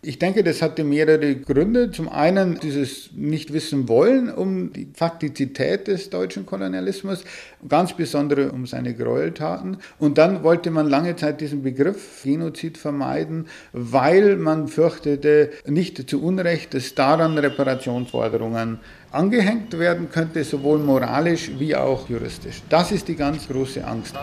Ich 0.00 0.20
denke, 0.20 0.44
das 0.44 0.62
hatte 0.62 0.84
mehrere 0.84 1.34
Gründe. 1.34 1.90
Zum 1.90 2.08
einen 2.08 2.60
dieses 2.60 3.10
nicht 3.14 3.52
wissen 3.52 3.88
wollen 3.88 4.30
um 4.30 4.72
die 4.72 4.86
Faktizität 4.94 5.88
des 5.88 6.08
deutschen 6.08 6.46
Kolonialismus, 6.46 7.24
ganz 7.68 7.94
besondere 7.94 8.52
um 8.52 8.64
seine 8.64 8.94
Gräueltaten. 8.94 9.78
Und 9.98 10.16
dann 10.16 10.44
wollte 10.44 10.70
man 10.70 10.88
lange 10.88 11.16
Zeit 11.16 11.40
diesen 11.40 11.64
Begriff 11.64 12.22
Genozid 12.22 12.78
vermeiden, 12.78 13.48
weil 13.72 14.36
man 14.36 14.68
fürchtete, 14.68 15.50
nicht 15.66 16.08
zu 16.08 16.22
Unrecht, 16.22 16.74
dass 16.74 16.94
daran 16.94 17.36
Reparationsforderungen 17.36 18.78
angehängt 19.10 19.76
werden 19.80 20.10
könnte, 20.12 20.44
sowohl 20.44 20.78
moralisch 20.78 21.50
wie 21.58 21.74
auch 21.74 22.08
juristisch. 22.08 22.62
Das 22.68 22.92
ist 22.92 23.08
die 23.08 23.16
ganz 23.16 23.48
große 23.48 23.84
Angst. 23.84 24.14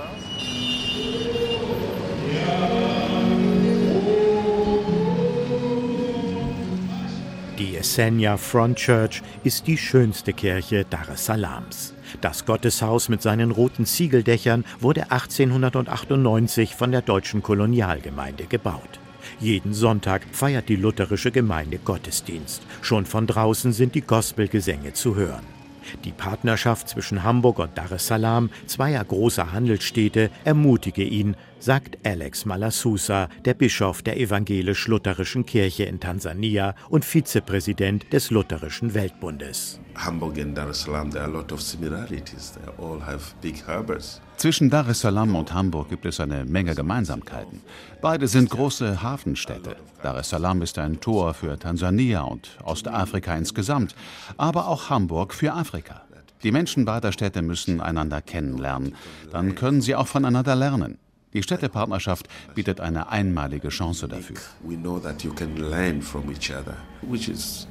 Die 7.58 7.78
Essenia 7.78 8.36
Front 8.36 8.78
Church 8.80 9.22
ist 9.46 9.66
die 9.66 9.78
schönste 9.78 10.34
Kirche 10.34 10.86
Dar 10.90 11.08
es 11.14 11.26
Salams. 11.26 11.94
Das 12.20 12.46
Gotteshaus 12.46 13.08
mit 13.08 13.22
seinen 13.22 13.52
roten 13.52 13.86
Ziegeldächern 13.86 14.66
wurde 14.82 15.10
1898 15.10 16.76
von 16.76 16.92
der 16.92 17.02
deutschen 17.02 17.42
Kolonialgemeinde 17.42 18.44
gebaut. 18.48 19.00
Jeden 19.40 19.74
Sonntag 19.74 20.24
feiert 20.34 20.68
die 20.68 20.76
lutherische 20.76 21.32
Gemeinde 21.32 21.78
Gottesdienst. 21.78 22.62
Schon 22.82 23.06
von 23.06 23.26
draußen 23.26 23.72
sind 23.72 23.96
die 23.96 24.02
Gospelgesänge 24.02 24.92
zu 24.92 25.16
hören. 25.16 25.55
Die 26.04 26.12
Partnerschaft 26.12 26.90
zwischen 26.90 27.24
Hamburg 27.24 27.60
und 27.60 27.78
Dar 27.78 27.92
es 27.92 28.08
Salaam, 28.08 28.50
zweier 28.66 29.04
großer 29.04 29.52
Handelsstädte, 29.52 30.30
ermutige 30.44 31.04
ihn, 31.04 31.36
sagt 31.60 31.98
Alex 32.04 32.46
Malasusa, 32.46 33.30
der 33.44 33.54
Bischof 33.54 34.02
der 34.02 34.20
evangelisch-lutherischen 34.20 35.46
Kirche 35.46 35.86
in 35.86 36.00
Tansania 36.00 36.76
und 36.90 37.06
Vizepräsident 37.06 38.12
des 38.14 38.30
Lutherischen 38.32 38.94
Weltbundes. 38.94 39.80
Hamburg 39.96 40.40
and 40.40 40.58
Dar 40.58 40.70
es 40.70 40.82
Salaam, 40.82 41.10
there 41.10 41.24
are 41.24 41.32
a 41.32 41.34
lot 41.34 41.52
of 41.52 41.62
similarities. 41.62 42.54
They 42.54 42.84
all 42.84 43.02
have 43.02 43.34
big 43.42 43.66
harbors. 43.66 44.22
Zwischen 44.38 44.70
Dar 44.70 44.88
es 44.90 45.00
Salaam 45.00 45.36
und 45.36 45.54
Hamburg 45.54 45.90
gibt 45.90 46.06
es 46.06 46.20
eine 46.20 46.46
Menge 46.46 46.76
Gemeinsamkeiten. 46.76 47.62
Beide 48.02 48.28
sind 48.28 48.50
große 48.50 49.02
Hafenstädte. 49.02 49.78
Dar 50.04 50.18
es 50.18 50.30
Salaam 50.30 50.62
ist 50.62 50.78
ein 50.78 51.00
Tor 51.00 51.34
für 51.34 51.58
Tansania 51.58 52.22
und 52.22 52.50
Ostafrika 52.64 53.36
insgesamt, 53.36 53.96
aber 54.38 54.68
auch 54.68 54.90
Hamburg 54.90 55.34
für 55.34 55.54
Afrika. 55.54 56.02
Die 56.44 56.52
Menschen 56.52 56.86
beider 56.86 57.12
Städte 57.12 57.42
müssen 57.42 57.82
einander 57.82 58.22
kennenlernen. 58.22 58.96
Dann 59.32 59.56
können 59.56 59.82
sie 59.82 59.96
auch 59.96 60.08
voneinander 60.08 60.56
lernen. 60.56 61.00
Die 61.34 61.42
Städtepartnerschaft 61.42 62.28
bietet 62.54 62.80
eine 62.80 63.10
einmalige 63.10 63.70
Chance 63.70 64.08
dafür. 64.08 64.38
We 64.64 64.76
know 64.76 65.00
that 65.00 65.24
you 65.24 65.34
can 65.34 65.56
learn 65.58 66.02
from 66.02 66.30
each 66.30 66.52
other, 66.52 66.78
which 67.02 67.30
is 67.30 67.68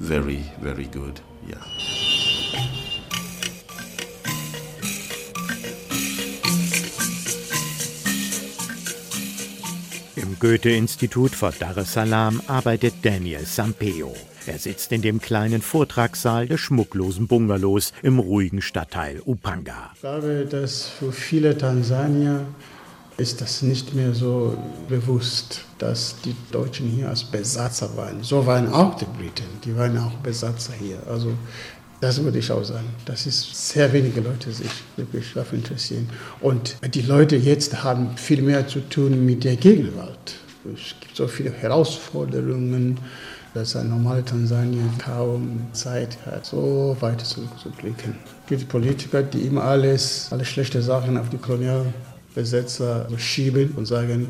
very, 0.00 0.44
very 0.60 0.86
good. 0.86 1.22
Yeah. 1.48 1.56
Im 10.36 10.50
Goethe-Institut 10.50 11.30
für 11.30 11.50
Dar 11.58 11.78
es 11.78 11.94
Salaam 11.94 12.42
arbeitet 12.46 12.96
Daniel 13.02 13.46
Sampeo. 13.46 14.14
Er 14.46 14.58
sitzt 14.58 14.92
in 14.92 15.00
dem 15.00 15.18
kleinen 15.18 15.62
Vortragssaal 15.62 16.46
des 16.46 16.60
schmucklosen 16.60 17.26
Bungalows 17.26 17.94
im 18.02 18.18
ruhigen 18.18 18.60
Stadtteil 18.60 19.22
Upanga. 19.24 19.92
Ich 19.94 20.00
glaube, 20.00 20.46
dass 20.50 20.88
für 20.88 21.10
viele 21.10 21.56
Tansanier 21.56 22.46
ist 23.16 23.40
das 23.40 23.62
nicht 23.62 23.94
mehr 23.94 24.12
so 24.12 24.58
bewusst, 24.90 25.62
dass 25.78 26.16
die 26.22 26.36
Deutschen 26.52 26.86
hier 26.86 27.08
als 27.08 27.24
Besatzer 27.24 27.96
waren. 27.96 28.22
So 28.22 28.44
waren 28.44 28.70
auch 28.70 28.94
die 28.94 29.06
Briten, 29.06 29.48
die 29.64 29.74
waren 29.74 29.96
auch 29.96 30.12
Besatzer 30.22 30.74
hier. 30.74 30.98
Also 31.08 31.32
das 32.00 32.22
würde 32.22 32.38
ich 32.38 32.50
auch 32.50 32.64
sagen. 32.64 32.88
Das 33.04 33.26
ist 33.26 33.70
sehr 33.70 33.92
wenige 33.92 34.20
Leute 34.20 34.52
sich 34.52 34.70
wirklich 34.96 35.32
dafür 35.34 35.58
interessieren. 35.58 36.08
Und 36.40 36.76
die 36.94 37.02
Leute 37.02 37.36
jetzt 37.36 37.82
haben 37.82 38.16
viel 38.16 38.42
mehr 38.42 38.66
zu 38.68 38.80
tun 38.80 39.24
mit 39.24 39.44
der 39.44 39.56
Gegenwart. 39.56 40.34
Es 40.74 40.94
gibt 41.00 41.16
so 41.16 41.28
viele 41.28 41.50
Herausforderungen, 41.50 42.98
dass 43.54 43.74
ein 43.76 43.88
normaler 43.88 44.24
Tansanier 44.24 44.82
kaum 44.98 45.60
Zeit 45.72 46.18
hat, 46.26 46.44
so 46.44 46.96
weit 47.00 47.22
zurückzublicken. 47.22 48.16
Es 48.42 48.48
gibt 48.48 48.68
Politiker, 48.68 49.22
die 49.22 49.42
immer 49.42 49.64
alles, 49.64 50.28
alle 50.30 50.44
schlechte 50.44 50.82
Sachen 50.82 51.16
auf 51.16 51.30
die 51.30 51.38
Kolonialbesetzer 51.38 53.08
schieben 53.16 53.72
und 53.76 53.86
sagen, 53.86 54.28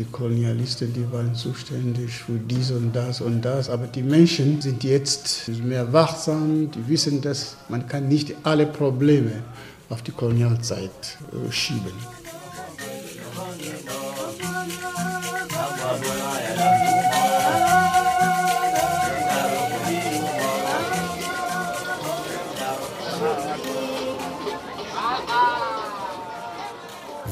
die 0.00 0.06
Kolonialisten, 0.06 0.92
die 0.94 1.12
waren 1.12 1.34
zuständig 1.34 2.10
für 2.10 2.38
dies 2.38 2.70
und 2.70 2.96
das 2.96 3.20
und 3.20 3.42
das. 3.42 3.68
Aber 3.68 3.86
die 3.86 4.02
Menschen 4.02 4.60
sind 4.60 4.82
jetzt 4.82 5.48
mehr 5.48 5.92
wachsam, 5.92 6.70
die 6.70 6.88
wissen, 6.88 7.20
dass 7.20 7.56
man 7.68 7.86
kann 7.86 8.08
nicht 8.08 8.34
alle 8.42 8.66
Probleme 8.66 9.42
auf 9.90 10.00
die 10.02 10.12
Kolonialzeit 10.12 11.18
äh, 11.32 11.52
schieben. 11.52 11.92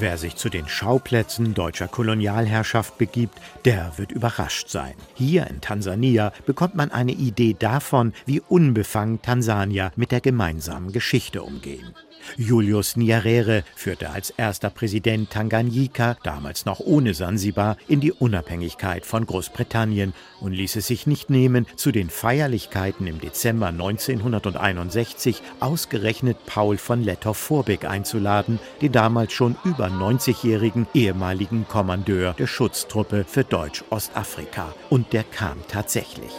Wer 0.01 0.17
sich 0.17 0.37
zu 0.37 0.49
den 0.49 0.69
Schauplätzen 0.69 1.55
deutscher 1.55 1.89
Kolonialherrschaft 1.89 2.99
begibt, 2.99 3.37
der 3.65 3.95
wird 3.97 4.13
überrascht 4.13 4.69
sein. 4.69 4.95
Hier 5.15 5.49
in 5.49 5.61
Tansania 5.61 6.33
bekommt 6.47 6.77
man 6.77 6.93
eine 6.93 7.11
Idee 7.11 7.57
davon, 7.59 8.13
wie 8.25 8.41
unbefangen 8.41 9.23
Tansanier 9.23 9.91
mit 9.97 10.13
der 10.13 10.21
gemeinsamen 10.21 10.93
Geschichte 10.93 11.43
umgehen. 11.43 11.97
Julius 12.37 12.97
Nyerere 12.97 13.65
führte 13.75 14.11
als 14.11 14.31
erster 14.31 14.71
Präsident 14.71 15.31
Tanganyika, 15.31 16.17
damals 16.23 16.67
noch 16.67 16.81
ohne 16.81 17.15
Sansibar, 17.15 17.77
in 17.87 18.01
die 18.01 18.13
Unabhängigkeit 18.13 19.07
von 19.07 19.27
Großbritannien 19.27 20.13
und 20.41 20.53
ließ 20.53 20.77
es 20.77 20.87
sich 20.87 21.07
nicht 21.07 21.31
nehmen, 21.31 21.67
zu 21.77 21.91
den 21.93 22.11
Feierlichkeiten 22.11 23.07
im 23.07 23.21
Dezember 23.21 23.69
1961 23.69 25.43
ausgerechnet 25.61 26.37
Paul 26.47 26.77
von 26.77 27.03
Lettow-Vorbeck 27.03 27.85
einzuladen, 27.85 28.59
den 28.83 28.93
damals 28.93 29.33
schon 29.33 29.57
über 29.65 29.88
90-jährigen 29.91 30.87
ehemaligen 30.95 31.67
Kommandeur 31.69 32.35
der 32.35 32.47
Schutztruppe 32.47 33.25
für 33.25 33.45
Deutsch-Ostafrika. 33.45 34.75
Und 34.91 35.13
der 35.13 35.25
kam 35.25 35.59
tatsächlich. 35.69 36.33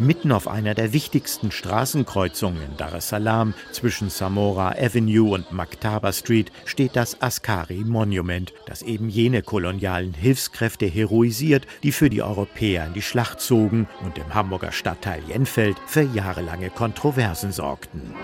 Mitten 0.00 0.32
auf 0.32 0.48
einer 0.48 0.72
der 0.74 0.94
wichtigsten 0.94 1.50
Straßenkreuzungen 1.50 2.62
in 2.62 2.76
Dar 2.78 2.94
es 2.94 3.10
Salaam 3.10 3.52
zwischen 3.70 4.08
Samora 4.08 4.70
Avenue 4.70 5.30
und 5.30 5.52
Maktaba 5.52 6.14
Street 6.14 6.50
steht 6.64 6.96
das 6.96 7.20
Askari 7.20 7.84
Monument, 7.84 8.54
das 8.64 8.80
eben 8.80 9.10
jene 9.10 9.42
kolonialen 9.42 10.14
Hilfskräfte 10.14 10.86
heroisiert, 10.86 11.66
die 11.82 11.92
für 11.92 12.08
die 12.08 12.22
Europäer 12.22 12.86
in 12.86 12.94
die 12.94 13.02
Schlacht 13.02 13.42
zogen 13.42 13.88
und 14.02 14.16
im 14.16 14.32
Hamburger 14.32 14.72
Stadtteil 14.72 15.22
Jenfeld 15.28 15.76
für 15.86 16.00
jahrelange 16.02 16.70
Kontroversen 16.70 17.52
sorgten. 17.52 18.14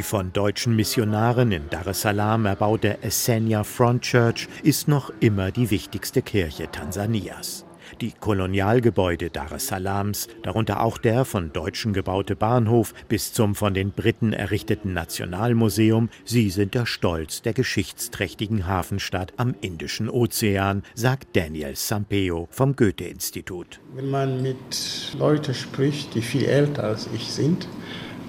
Die 0.00 0.04
von 0.04 0.32
deutschen 0.32 0.74
Missionaren 0.76 1.52
in 1.52 1.68
Dar 1.68 1.86
es 1.86 2.00
Salaam 2.00 2.46
erbaute 2.46 3.02
Essenia 3.02 3.64
Front 3.64 4.00
Church 4.00 4.48
ist 4.62 4.88
noch 4.88 5.12
immer 5.20 5.50
die 5.50 5.70
wichtigste 5.70 6.22
Kirche 6.22 6.70
Tansanias. 6.72 7.66
Die 8.00 8.12
Kolonialgebäude 8.12 9.28
Dar 9.28 9.52
es 9.52 9.66
Salams, 9.66 10.28
darunter 10.42 10.82
auch 10.82 10.96
der 10.96 11.26
von 11.26 11.52
Deutschen 11.52 11.92
gebaute 11.92 12.34
Bahnhof 12.34 12.94
bis 13.10 13.34
zum 13.34 13.54
von 13.54 13.74
den 13.74 13.92
Briten 13.92 14.32
errichteten 14.32 14.94
Nationalmuseum, 14.94 16.08
sie 16.24 16.48
sind 16.48 16.74
der 16.74 16.86
Stolz 16.86 17.42
der 17.42 17.52
geschichtsträchtigen 17.52 18.66
Hafenstadt 18.66 19.34
am 19.36 19.54
Indischen 19.60 20.08
Ozean, 20.08 20.82
sagt 20.94 21.36
Daniel 21.36 21.76
Sampeo 21.76 22.48
vom 22.50 22.74
Goethe-Institut. 22.74 23.80
Wenn 23.94 24.08
man 24.08 24.40
mit 24.40 25.14
Leuten 25.18 25.52
spricht, 25.52 26.14
die 26.14 26.22
viel 26.22 26.46
älter 26.46 26.84
als 26.84 27.06
ich 27.14 27.30
sind, 27.30 27.68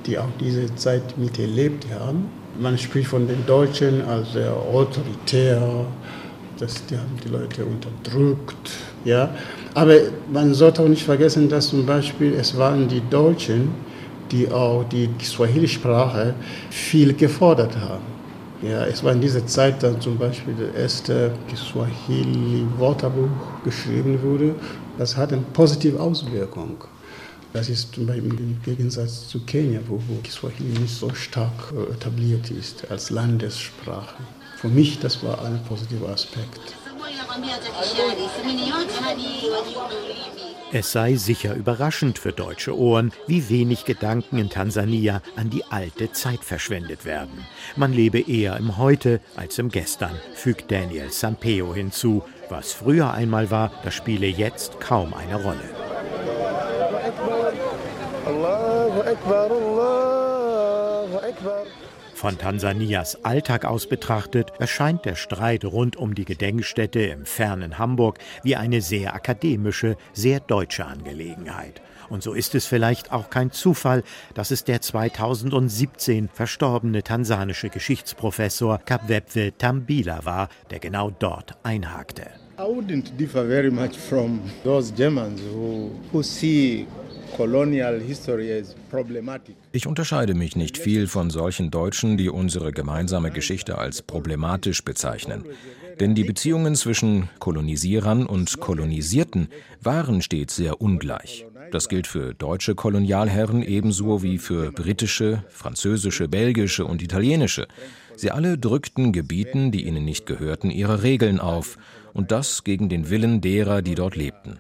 die 0.06 0.18
auch 0.18 0.30
diese 0.40 0.74
Zeit 0.76 1.18
miterlebt 1.18 1.86
haben. 2.00 2.30
Man 2.60 2.78
spricht 2.78 3.08
von 3.08 3.28
den 3.28 3.46
Deutschen 3.46 4.04
als 4.06 4.34
sehr 4.34 4.54
autoritär, 4.54 5.86
dass 6.60 6.86
die 6.86 6.98
haben 6.98 7.18
die 7.24 7.30
Leute 7.30 7.66
unterdrückt. 7.66 8.72
Ja? 9.06 9.30
Aber 9.74 9.96
man 10.32 10.54
sollte 10.54 10.84
auch 10.84 10.88
nicht 10.88 11.04
vergessen, 11.04 11.50
dass 11.50 11.70
zum 11.70 11.86
Beispiel 11.86 12.34
es 12.34 12.58
waren 12.58 12.88
die 12.88 13.02
Deutschen, 13.10 13.70
die 14.32 14.50
auch 14.52 14.84
die 14.90 15.10
Swahili-Sprache 15.22 16.34
viel 16.70 17.14
gefordert 17.14 17.76
haben. 17.78 18.12
Ja, 18.62 18.86
es 18.86 19.04
war 19.04 19.14
in 19.14 19.22
dieser 19.22 19.46
Zeit, 19.48 19.82
dass 19.82 20.00
zum 20.02 20.18
Beispiel 20.18 20.54
das 20.54 20.80
erste 20.80 21.32
Swahili-Wörterbuch 21.56 23.64
geschrieben 23.64 24.22
wurde. 24.22 24.54
Das 25.00 25.18
hat 25.18 25.34
eine 25.34 25.42
positive 25.54 26.00
Auswirkung. 26.00 26.76
Das 27.54 27.68
ist 27.68 27.94
zum 27.94 28.06
Beispiel 28.06 28.34
im 28.40 28.62
Gegensatz 28.64 29.28
zu 29.28 29.40
Kenia, 29.42 29.82
wo, 29.88 30.02
wo 30.08 30.16
Kiswahili 30.22 30.80
nicht 30.80 30.96
so 30.96 31.14
stark 31.14 31.74
äh, 31.76 31.92
etabliert 31.92 32.50
ist 32.50 32.90
als 32.90 33.10
Landessprache. 33.10 34.24
Für 34.58 34.70
mich, 34.70 35.00
das 35.00 35.24
war 35.24 35.44
ein 35.44 35.62
positiver 35.66 36.10
Aspekt. 36.10 36.76
Es 40.74 40.92
sei 40.94 41.16
sicher 41.16 41.56
überraschend 41.56 42.18
für 42.18 42.32
deutsche 42.32 42.78
Ohren, 42.78 43.12
wie 43.28 43.50
wenig 43.50 43.84
Gedanken 43.84 44.38
in 44.38 44.50
Tansania 44.50 45.22
an 45.36 45.50
die 45.50 45.66
alte 45.66 46.14
Zeit 46.14 46.46
verschwendet 46.46 47.04
werden. 47.04 47.46
Man 47.76 47.92
lebe 47.92 48.22
eher 48.22 48.56
im 48.56 48.78
Heute 48.78 49.20
als 49.36 49.60
im 49.60 49.70
Gestern, 49.70 50.16
fügt 50.34 50.72
Daniel 50.72 51.12
Sampeo 51.12 51.74
hinzu. 51.74 52.24
Was 52.50 52.72
früher 52.72 53.12
einmal 53.14 53.52
war, 53.52 53.72
das 53.84 53.96
spiele 53.96 54.28
jetzt 54.28 54.80
kaum 54.80 55.14
eine 55.14 55.42
Rolle. 55.42 55.91
Von 62.22 62.38
Tansanias 62.38 63.26
Alltag 63.26 63.66
aus 63.66 63.88
betrachtet 63.88 64.52
erscheint 64.60 65.06
der 65.06 65.16
Streit 65.16 65.66
rund 65.66 65.96
um 65.96 66.14
die 66.14 66.24
Gedenkstätte 66.24 67.00
im 67.02 67.26
fernen 67.26 67.80
Hamburg 67.80 68.20
wie 68.44 68.56
eine 68.56 68.82
sehr 68.82 69.16
akademische, 69.16 69.98
sehr 70.14 70.40
deutsche 70.40 70.86
Angelegenheit. 70.86 71.82
Und 72.10 72.22
so 72.22 72.34
ist 72.34 72.54
es 72.56 72.68
vielleicht 72.68 73.12
auch 73.12 73.30
kein 73.30 73.52
Zufall, 73.52 74.04
dass 74.34 74.52
es 74.52 74.64
der 74.66 74.82
2017 74.82 76.30
verstorbene 76.32 77.02
tansanische 77.02 77.70
Geschichtsprofessor 77.70 78.80
Kapwepwe 78.86 79.54
Tambila 79.58 80.24
war, 80.24 80.50
der 80.70 80.80
genau 80.80 81.10
dort 81.10 81.58
einhakte. 81.64 82.28
I 82.60 82.64
wouldn't 82.64 83.18
differ 83.18 83.48
very 83.48 83.72
much 83.72 83.98
from 83.98 84.42
those 84.64 84.94
Germans 84.94 85.42
who, 85.42 85.90
who 86.12 86.22
see 86.22 86.86
ich 89.72 89.88
unterscheide 89.88 90.34
mich 90.34 90.56
nicht 90.56 90.78
viel 90.78 91.08
von 91.08 91.30
solchen 91.30 91.72
Deutschen, 91.72 92.18
die 92.18 92.30
unsere 92.30 92.72
gemeinsame 92.72 93.32
Geschichte 93.32 93.78
als 93.78 94.02
problematisch 94.02 94.84
bezeichnen. 94.84 95.46
Denn 96.00 96.16
die 96.16 96.24
Beziehungen 96.24 96.76
zwischen 96.76 97.30
Kolonisierern 97.40 98.26
und 98.26 98.60
Kolonisierten 98.60 99.50
waren 99.82 100.22
stets 100.22 100.56
sehr 100.56 100.82
ungleich. 100.82 101.46
Das 101.72 101.90
gilt 101.90 102.08
für 102.08 102.34
deutsche 102.34 102.76
Kolonialherren 102.76 103.62
ebenso 103.62 104.24
wie 104.24 104.38
für 104.38 104.72
britische, 104.72 105.44
französische, 105.50 106.28
belgische 106.28 106.86
und 106.86 107.02
italienische. 107.02 107.68
Sie 108.16 108.32
alle 108.32 108.58
drückten 108.58 109.14
Gebieten, 109.14 109.72
die 109.72 109.86
ihnen 109.86 110.04
nicht 110.04 110.26
gehörten, 110.26 110.70
ihre 110.70 111.04
Regeln 111.04 111.40
auf, 111.40 111.78
und 112.14 112.32
das 112.32 112.64
gegen 112.64 112.90
den 112.90 113.10
Willen 113.10 113.42
derer, 113.42 113.82
die 113.82 113.96
dort 113.96 114.16
lebten. 114.16 114.60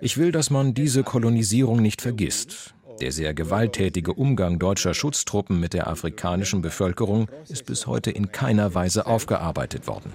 Ich 0.00 0.18
will, 0.18 0.32
dass 0.32 0.50
man 0.50 0.74
diese 0.74 1.02
Kolonisierung 1.02 1.80
nicht 1.80 2.02
vergisst. 2.02 2.74
Der 3.00 3.10
sehr 3.10 3.34
gewalttätige 3.34 4.12
Umgang 4.12 4.58
deutscher 4.58 4.94
Schutztruppen 4.94 5.58
mit 5.58 5.74
der 5.74 5.88
afrikanischen 5.88 6.62
Bevölkerung 6.62 7.28
ist 7.48 7.66
bis 7.66 7.86
heute 7.86 8.10
in 8.10 8.30
keiner 8.30 8.74
Weise 8.74 9.06
aufgearbeitet 9.06 9.86
worden. 9.86 10.12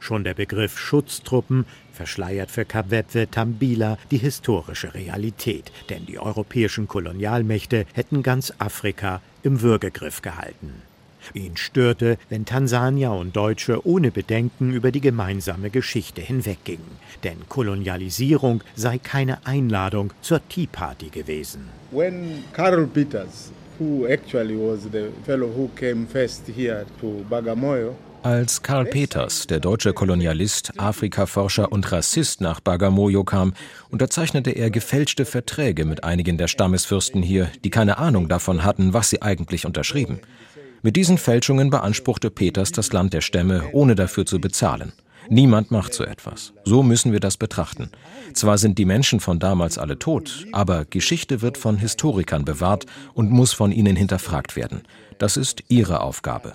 Schon 0.00 0.22
der 0.22 0.34
Begriff 0.34 0.78
Schutztruppen 0.78 1.64
verschleiert 1.92 2.50
für 2.50 2.64
Kapwepwe 2.66 3.30
Tambila 3.30 3.96
die 4.10 4.18
historische 4.18 4.92
Realität, 4.92 5.72
denn 5.88 6.04
die 6.04 6.18
europäischen 6.18 6.86
Kolonialmächte 6.86 7.86
hätten 7.94 8.22
ganz 8.22 8.52
Afrika 8.58 9.22
im 9.42 9.62
Würgegriff 9.62 10.20
gehalten. 10.20 10.82
Ihn 11.32 11.56
störte, 11.56 12.18
wenn 12.28 12.44
Tansanier 12.44 13.12
und 13.12 13.34
Deutsche 13.34 13.86
ohne 13.86 14.10
Bedenken 14.10 14.72
über 14.72 14.92
die 14.92 15.00
gemeinsame 15.00 15.70
Geschichte 15.70 16.20
hinweggingen. 16.20 16.98
Denn 17.22 17.48
Kolonialisierung 17.48 18.62
sei 18.74 18.98
keine 18.98 19.46
Einladung 19.46 20.12
zur 20.20 20.46
Tea 20.48 20.66
Party 20.66 21.08
gewesen. 21.08 21.68
When 21.90 22.44
Carl 22.52 22.86
Peters, 22.86 23.50
who 23.78 24.06
actually 24.06 24.56
was 24.56 24.82
the 24.92 25.10
fellow 25.24 25.48
who 25.48 25.68
came 25.76 26.06
first 26.06 26.42
here 26.48 26.84
to 27.00 27.24
Bagamoyo, 27.30 27.94
als 28.24 28.62
Karl 28.62 28.86
Peters, 28.86 29.46
der 29.48 29.60
deutsche 29.60 29.92
Kolonialist, 29.92 30.80
Afrikaforscher 30.80 31.70
und 31.70 31.92
Rassist 31.92 32.40
nach 32.40 32.58
Bagamoyo 32.58 33.22
kam, 33.22 33.52
unterzeichnete 33.90 34.50
er 34.50 34.70
gefälschte 34.70 35.26
Verträge 35.26 35.84
mit 35.84 36.04
einigen 36.04 36.38
der 36.38 36.48
Stammesfürsten 36.48 37.22
hier, 37.22 37.50
die 37.64 37.68
keine 37.68 37.98
Ahnung 37.98 38.30
davon 38.30 38.64
hatten, 38.64 38.94
was 38.94 39.10
sie 39.10 39.20
eigentlich 39.20 39.66
unterschrieben. 39.66 40.20
Mit 40.84 40.96
diesen 40.96 41.16
Fälschungen 41.16 41.70
beanspruchte 41.70 42.30
Peters 42.30 42.70
das 42.70 42.92
Land 42.92 43.14
der 43.14 43.22
Stämme, 43.22 43.70
ohne 43.72 43.94
dafür 43.94 44.26
zu 44.26 44.38
bezahlen. 44.38 44.92
Niemand 45.30 45.70
macht 45.70 45.94
so 45.94 46.04
etwas. 46.04 46.52
So 46.66 46.82
müssen 46.82 47.10
wir 47.10 47.20
das 47.20 47.38
betrachten. 47.38 47.88
Zwar 48.34 48.58
sind 48.58 48.76
die 48.76 48.84
Menschen 48.84 49.20
von 49.20 49.38
damals 49.38 49.78
alle 49.78 49.98
tot, 49.98 50.46
aber 50.52 50.84
Geschichte 50.84 51.40
wird 51.40 51.56
von 51.56 51.78
Historikern 51.78 52.44
bewahrt 52.44 52.84
und 53.14 53.30
muss 53.30 53.54
von 53.54 53.72
ihnen 53.72 53.96
hinterfragt 53.96 54.56
werden. 54.56 54.82
Das 55.16 55.38
ist 55.38 55.64
ihre 55.68 56.02
Aufgabe. 56.02 56.52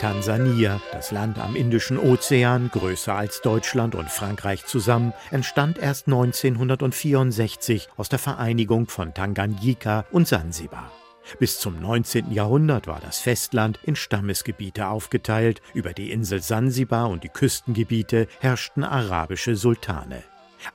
Tansania, 0.00 0.80
das 0.92 1.10
Land 1.10 1.38
am 1.38 1.54
Indischen 1.54 1.98
Ozean, 1.98 2.70
größer 2.72 3.14
als 3.14 3.42
Deutschland 3.42 3.94
und 3.94 4.10
Frankreich 4.10 4.64
zusammen, 4.64 5.12
entstand 5.30 5.76
erst 5.76 6.06
1964 6.06 7.90
aus 7.98 8.08
der 8.08 8.18
Vereinigung 8.18 8.88
von 8.88 9.12
Tanganyika 9.12 10.06
und 10.10 10.26
Sansibar. 10.26 10.90
Bis 11.38 11.58
zum 11.58 11.78
19. 11.82 12.32
Jahrhundert 12.32 12.86
war 12.86 13.00
das 13.00 13.18
Festland 13.18 13.78
in 13.82 13.94
Stammesgebiete 13.94 14.88
aufgeteilt, 14.88 15.60
über 15.74 15.92
die 15.92 16.12
Insel 16.12 16.40
Sansibar 16.40 17.10
und 17.10 17.22
die 17.22 17.28
Küstengebiete 17.28 18.26
herrschten 18.40 18.84
arabische 18.84 19.54
Sultane. 19.54 20.22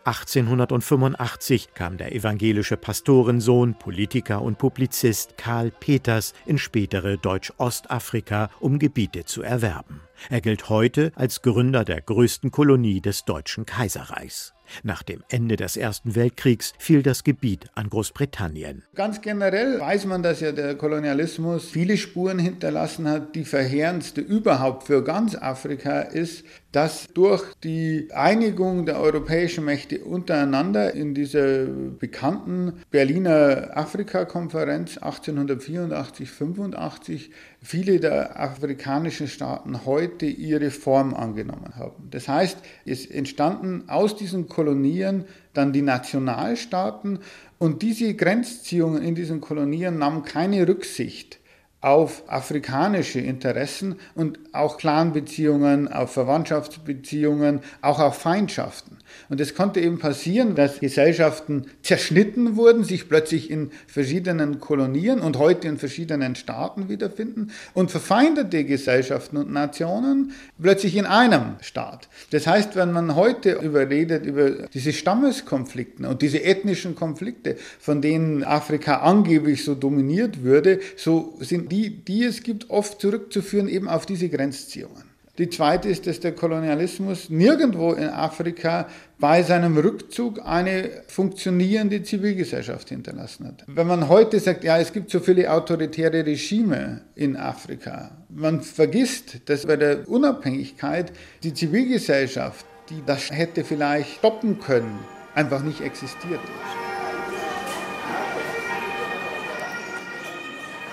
1885 0.06 1.74
kam 1.74 1.98
der 1.98 2.13
evangelische 2.13 2.78
Pastorensohn, 2.78 3.78
Politiker 3.78 4.41
und 4.41 4.58
Publizist 4.58 5.38
Karl 5.38 5.71
Peters 5.71 6.34
in 6.45 6.58
spätere 6.58 7.17
Deutsch-Ostafrika, 7.17 8.50
um 8.60 8.80
Gebiete 8.80 9.26
zu 9.26 9.41
erwerben. 9.41 10.02
Er 10.30 10.41
gilt 10.41 10.69
heute 10.69 11.12
als 11.15 11.41
Gründer 11.41 11.86
der 11.86 12.02
größten 12.02 12.52
Kolonie 12.52 13.02
des 13.02 13.26
Deutschen 13.26 13.65
Kaiserreichs. 13.65 14.54
Nach 14.84 15.04
dem 15.04 15.23
Ende 15.30 15.56
des 15.56 15.78
Ersten 15.78 16.15
Weltkriegs 16.15 16.73
fiel 16.78 17.04
das 17.04 17.23
Gebiet 17.23 17.67
an 17.75 17.89
Großbritannien. 17.89 18.84
Ganz 18.95 19.21
generell 19.21 19.80
weiß 19.80 20.06
man, 20.06 20.23
dass 20.23 20.41
ja 20.41 20.51
der 20.51 20.75
Kolonialismus 20.75 21.69
viele 21.69 21.95
Spuren 21.97 22.39
hinterlassen 22.39 23.08
hat. 23.08 23.36
Die 23.36 23.45
verheerendste 23.45 24.21
überhaupt 24.21 24.88
für 24.88 25.04
ganz 25.04 25.36
Afrika 25.36 26.01
ist, 26.01 26.43
dass 26.71 27.08
durch 27.13 27.43
die 27.63 28.10
Einigung 28.13 28.86
der 28.86 28.99
europäischen 28.99 29.63
Mächte 29.63 30.04
untereinander 30.04 30.93
in 30.93 31.13
dieser 31.13 31.65
bekannten 31.65 32.73
Berliner 32.91 33.78
Afrikakonferenz 33.78 34.97
1884-85 34.97 37.30
viele 37.62 38.01
der 38.01 38.38
afrikanischen 38.39 39.30
Staaten 39.30 39.86
heute 39.86 40.25
ihre 40.25 40.69
Form 40.69 41.13
angenommen 41.13 41.78
haben. 41.78 42.10
Das 42.12 42.28
heißt, 42.28 42.58
es 42.86 43.06
entstanden 43.06 43.86
aus 43.88 44.17
diesen 44.17 44.49
Kolonien 44.55 45.25
dann 45.53 45.73
die 45.73 45.81
Nationalstaaten 45.81 47.19
und 47.57 47.81
diese 47.81 48.13
Grenzziehungen 48.13 49.03
in 49.03 49.13
diesen 49.13 49.41
Kolonien 49.41 49.97
nahmen 49.97 50.23
keine 50.23 50.65
Rücksicht 50.65 51.39
auf 51.81 52.23
afrikanische 52.27 53.19
Interessen 53.19 53.97
und 54.15 54.39
auch 54.53 54.77
Clanbeziehungen, 54.77 55.87
auf 55.91 56.13
Verwandtschaftsbeziehungen, 56.13 57.59
auch 57.81 57.99
auf 57.99 58.17
Feindschaften. 58.17 58.97
Und 59.30 59.41
es 59.41 59.56
konnte 59.56 59.80
eben 59.80 59.99
passieren, 59.99 60.56
dass 60.56 60.80
Gesellschaften 60.80 61.65
zerschnitten 61.82 62.56
wurden, 62.56 62.84
sich 62.84 63.10
plötzlich 63.10 63.49
in 63.49 63.71
verschiedenen 63.88 64.60
Kolonien 64.60 65.19
und 65.19 65.38
heute 65.38 65.67
in 65.67 65.78
verschiedenen 65.78 66.36
Staaten 66.36 66.89
wiederfinden 66.89 67.51
und 67.73 67.91
verfeindete 67.91 68.63
Gesellschaften 68.65 69.38
und 69.38 69.51
Nationen 69.51 70.34
plötzlich 70.62 70.95
in 70.95 71.06
einem 71.06 71.56
Staat. 71.62 72.10
Das 72.32 72.47
heißt, 72.47 72.75
wenn 72.75 72.91
man 72.91 73.15
heute 73.15 73.54
überredet 73.54 74.25
über 74.25 74.67
diese 74.73 74.93
Stammeskonflikte 74.93 76.08
und 76.08 76.21
diese 76.21 76.43
ethnischen 76.43 76.95
Konflikte, 76.95 77.58
von 77.80 78.01
denen 78.01 78.43
Afrika 78.43 78.97
angeblich 78.97 79.63
so 79.63 79.75
dominiert 79.75 80.43
würde, 80.43 80.80
so 80.97 81.38
sind 81.39 81.71
die, 81.71 82.04
die 82.04 82.23
es 82.23 82.43
gibt, 82.43 82.69
oft 82.69 83.01
zurückzuführen 83.01 83.67
eben 83.67 83.88
auf 83.88 84.06
diese 84.06 84.30
Grenzziehungen. 84.30 85.14
Die 85.38 85.50
zweite 85.50 85.89
ist, 85.89 86.08
dass 86.08 86.21
der 86.21 86.34
Kolonialismus 86.34 87.30
nirgendwo 87.30 87.91
in 87.91 88.08
Afrika 88.08 88.88
bei 89.19 89.43
seinem 89.43 89.78
Rückzug 89.78 90.39
eine 90.45 90.89
funktionierende 91.08 92.04
Zivilgesellschaft 92.04 92.88
hinterlassen 92.88 93.48
hat. 93.48 93.63
Wenn 93.67 93.88
man 93.88 94.08
heute 94.08 94.39
sagt, 94.39 94.63
ja, 94.63 94.78
es 94.78 94.93
gibt 94.93 95.12
so 95.12 95.19
viele 95.19 95.52
autoritäre 95.52 96.26
Regime 96.26 97.02
in 97.15 97.36
Afrika, 97.36 98.12
man 98.30 98.62
vergisst, 98.62 99.41
dass 99.50 99.65
bei 99.65 99.76
der 99.76 100.08
Unabhängigkeit 100.08 101.12
die 101.43 101.54
Zivilgesellschaft, 101.54 102.65
die 102.89 103.04
das 103.06 103.30
hätte 103.30 103.65
vielleicht 103.65 104.15
stoppen 104.15 104.60
können, 104.60 105.00
einfach 105.34 105.63
nicht 105.63 105.82
existiert 105.82 106.39
ist. 106.43 106.85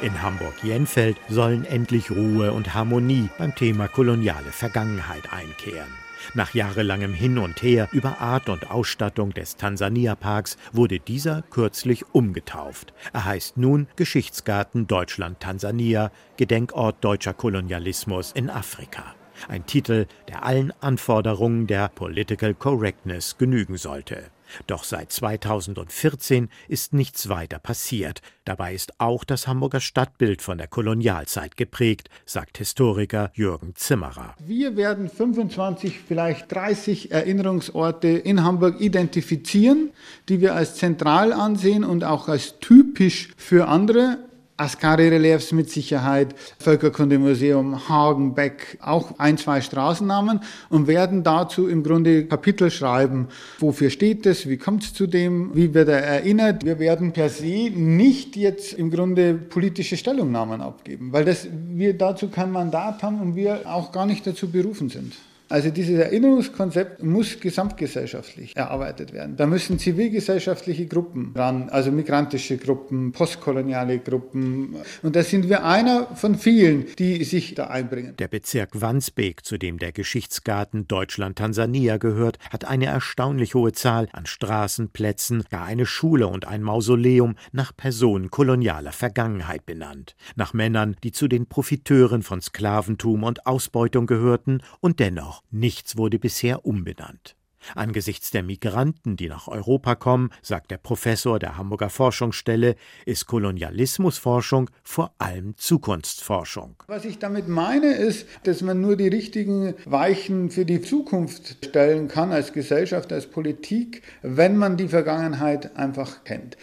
In 0.02 0.20
Hamburg-Jenfeld 0.20 1.16
sollen 1.28 1.64
endlich 1.64 2.10
Ruhe 2.10 2.52
und 2.52 2.74
Harmonie 2.74 3.28
beim 3.38 3.54
Thema 3.54 3.86
koloniale 3.86 4.50
Vergangenheit 4.50 5.32
einkehren. 5.32 5.92
Nach 6.34 6.52
jahrelangem 6.54 7.14
Hin 7.14 7.38
und 7.38 7.62
Her 7.62 7.88
über 7.92 8.20
Art 8.20 8.48
und 8.48 8.68
Ausstattung 8.68 9.32
des 9.32 9.54
Tansania-Parks 9.54 10.56
wurde 10.72 10.98
dieser 10.98 11.42
kürzlich 11.50 12.04
umgetauft. 12.12 12.92
Er 13.12 13.26
heißt 13.26 13.58
nun 13.58 13.86
Geschichtsgarten 13.94 14.88
Deutschland-Tansania, 14.88 16.10
Gedenkort 16.36 16.96
deutscher 17.04 17.32
Kolonialismus 17.32 18.32
in 18.32 18.50
Afrika. 18.50 19.14
Ein 19.48 19.66
Titel, 19.66 20.06
der 20.28 20.44
allen 20.44 20.72
Anforderungen 20.80 21.68
der 21.68 21.88
Political 21.88 22.54
Correctness 22.54 23.38
genügen 23.38 23.76
sollte. 23.76 24.31
Doch 24.66 24.84
seit 24.84 25.12
2014 25.12 26.48
ist 26.68 26.92
nichts 26.92 27.28
weiter 27.28 27.58
passiert. 27.58 28.20
Dabei 28.44 28.74
ist 28.74 29.00
auch 29.00 29.24
das 29.24 29.46
Hamburger 29.46 29.80
Stadtbild 29.80 30.42
von 30.42 30.58
der 30.58 30.66
Kolonialzeit 30.66 31.56
geprägt, 31.56 32.08
sagt 32.26 32.58
Historiker 32.58 33.30
Jürgen 33.34 33.74
Zimmerer. 33.76 34.34
Wir 34.44 34.76
werden 34.76 35.08
25, 35.08 36.00
vielleicht 36.00 36.50
30 36.52 37.12
Erinnerungsorte 37.12 38.08
in 38.08 38.42
Hamburg 38.42 38.80
identifizieren, 38.80 39.90
die 40.28 40.40
wir 40.40 40.54
als 40.54 40.74
zentral 40.74 41.32
ansehen 41.32 41.84
und 41.84 42.04
auch 42.04 42.28
als 42.28 42.58
typisch 42.58 43.30
für 43.36 43.68
andere 43.68 44.18
Ascari-Reliefs 44.56 45.52
mit 45.52 45.70
Sicherheit, 45.70 46.34
Völkerkundemuseum, 46.58 47.88
Hagenbeck, 47.88 48.78
auch 48.80 49.18
ein, 49.18 49.38
zwei 49.38 49.60
Straßennamen 49.60 50.40
und 50.68 50.86
werden 50.86 51.22
dazu 51.22 51.68
im 51.68 51.82
Grunde 51.82 52.26
Kapitel 52.26 52.70
schreiben. 52.70 53.28
Wofür 53.58 53.90
steht 53.90 54.26
es? 54.26 54.48
Wie 54.48 54.58
kommt 54.58 54.84
es 54.84 54.94
zu 54.94 55.06
dem? 55.06 55.54
Wie 55.54 55.74
wird 55.74 55.88
er 55.88 56.02
erinnert? 56.02 56.64
Wir 56.64 56.78
werden 56.78 57.12
per 57.12 57.28
se 57.28 57.70
nicht 57.70 58.36
jetzt 58.36 58.74
im 58.74 58.90
Grunde 58.90 59.34
politische 59.34 59.96
Stellungnahmen 59.96 60.60
abgeben, 60.60 61.12
weil 61.12 61.24
das, 61.24 61.48
wir 61.50 61.96
dazu 61.96 62.28
kein 62.28 62.52
Mandat 62.52 63.02
haben 63.02 63.20
und 63.20 63.36
wir 63.36 63.62
auch 63.64 63.90
gar 63.90 64.06
nicht 64.06 64.26
dazu 64.26 64.50
berufen 64.50 64.88
sind. 64.88 65.14
Also 65.52 65.68
dieses 65.68 65.98
Erinnerungskonzept 65.98 67.02
muss 67.02 67.38
gesamtgesellschaftlich 67.38 68.56
erarbeitet 68.56 69.12
werden. 69.12 69.36
Da 69.36 69.46
müssen 69.46 69.78
zivilgesellschaftliche 69.78 70.86
Gruppen 70.86 71.34
ran, 71.36 71.68
also 71.68 71.92
migrantische 71.92 72.56
Gruppen, 72.56 73.12
postkoloniale 73.12 73.98
Gruppen. 73.98 74.76
Und 75.02 75.14
da 75.14 75.22
sind 75.22 75.50
wir 75.50 75.62
einer 75.66 76.06
von 76.16 76.36
vielen, 76.36 76.86
die 76.98 77.22
sich 77.24 77.54
da 77.54 77.66
einbringen. 77.66 78.16
Der 78.16 78.28
Bezirk 78.28 78.80
Wandsbek, 78.80 79.44
zu 79.44 79.58
dem 79.58 79.78
der 79.78 79.92
Geschichtsgarten 79.92 80.88
Deutschland-Tansania 80.88 81.98
gehört, 81.98 82.38
hat 82.48 82.64
eine 82.64 82.86
erstaunlich 82.86 83.54
hohe 83.54 83.72
Zahl 83.72 84.08
an 84.12 84.24
Straßenplätzen, 84.24 85.44
gar 85.50 85.66
eine 85.66 85.84
Schule 85.84 86.28
und 86.28 86.48
ein 86.48 86.62
Mausoleum 86.62 87.34
nach 87.52 87.76
Personen 87.76 88.30
kolonialer 88.30 88.92
Vergangenheit 88.92 89.66
benannt. 89.66 90.16
Nach 90.34 90.54
Männern, 90.54 90.96
die 91.04 91.12
zu 91.12 91.28
den 91.28 91.44
Profiteuren 91.44 92.22
von 92.22 92.40
Sklaventum 92.40 93.22
und 93.22 93.46
Ausbeutung 93.46 94.06
gehörten 94.06 94.62
und 94.80 94.98
dennoch 94.98 95.41
Nichts 95.50 95.96
wurde 95.96 96.18
bisher 96.18 96.64
umbenannt. 96.64 97.36
Angesichts 97.74 98.30
der 98.30 98.42
Migranten, 98.42 99.16
die 99.16 99.28
nach 99.28 99.48
Europa 99.48 99.94
kommen, 99.94 100.30
sagt 100.42 100.70
der 100.70 100.78
Professor 100.78 101.38
der 101.38 101.56
Hamburger 101.56 101.90
Forschungsstelle, 101.90 102.76
ist 103.06 103.26
Kolonialismusforschung 103.26 104.70
vor 104.82 105.14
allem 105.18 105.56
Zukunftsforschung. 105.56 106.82
Was 106.88 107.04
ich 107.04 107.18
damit 107.18 107.48
meine, 107.48 107.94
ist, 107.94 108.26
dass 108.44 108.62
man 108.62 108.80
nur 108.80 108.96
die 108.96 109.08
richtigen 109.08 109.74
Weichen 109.84 110.50
für 110.50 110.64
die 110.64 110.82
Zukunft 110.82 111.64
stellen 111.64 112.08
kann 112.08 112.32
als 112.32 112.52
Gesellschaft, 112.52 113.12
als 113.12 113.26
Politik, 113.26 114.02
wenn 114.22 114.56
man 114.56 114.76
die 114.76 114.88
Vergangenheit 114.88 115.76
einfach 115.76 116.24
kennt. 116.24 116.56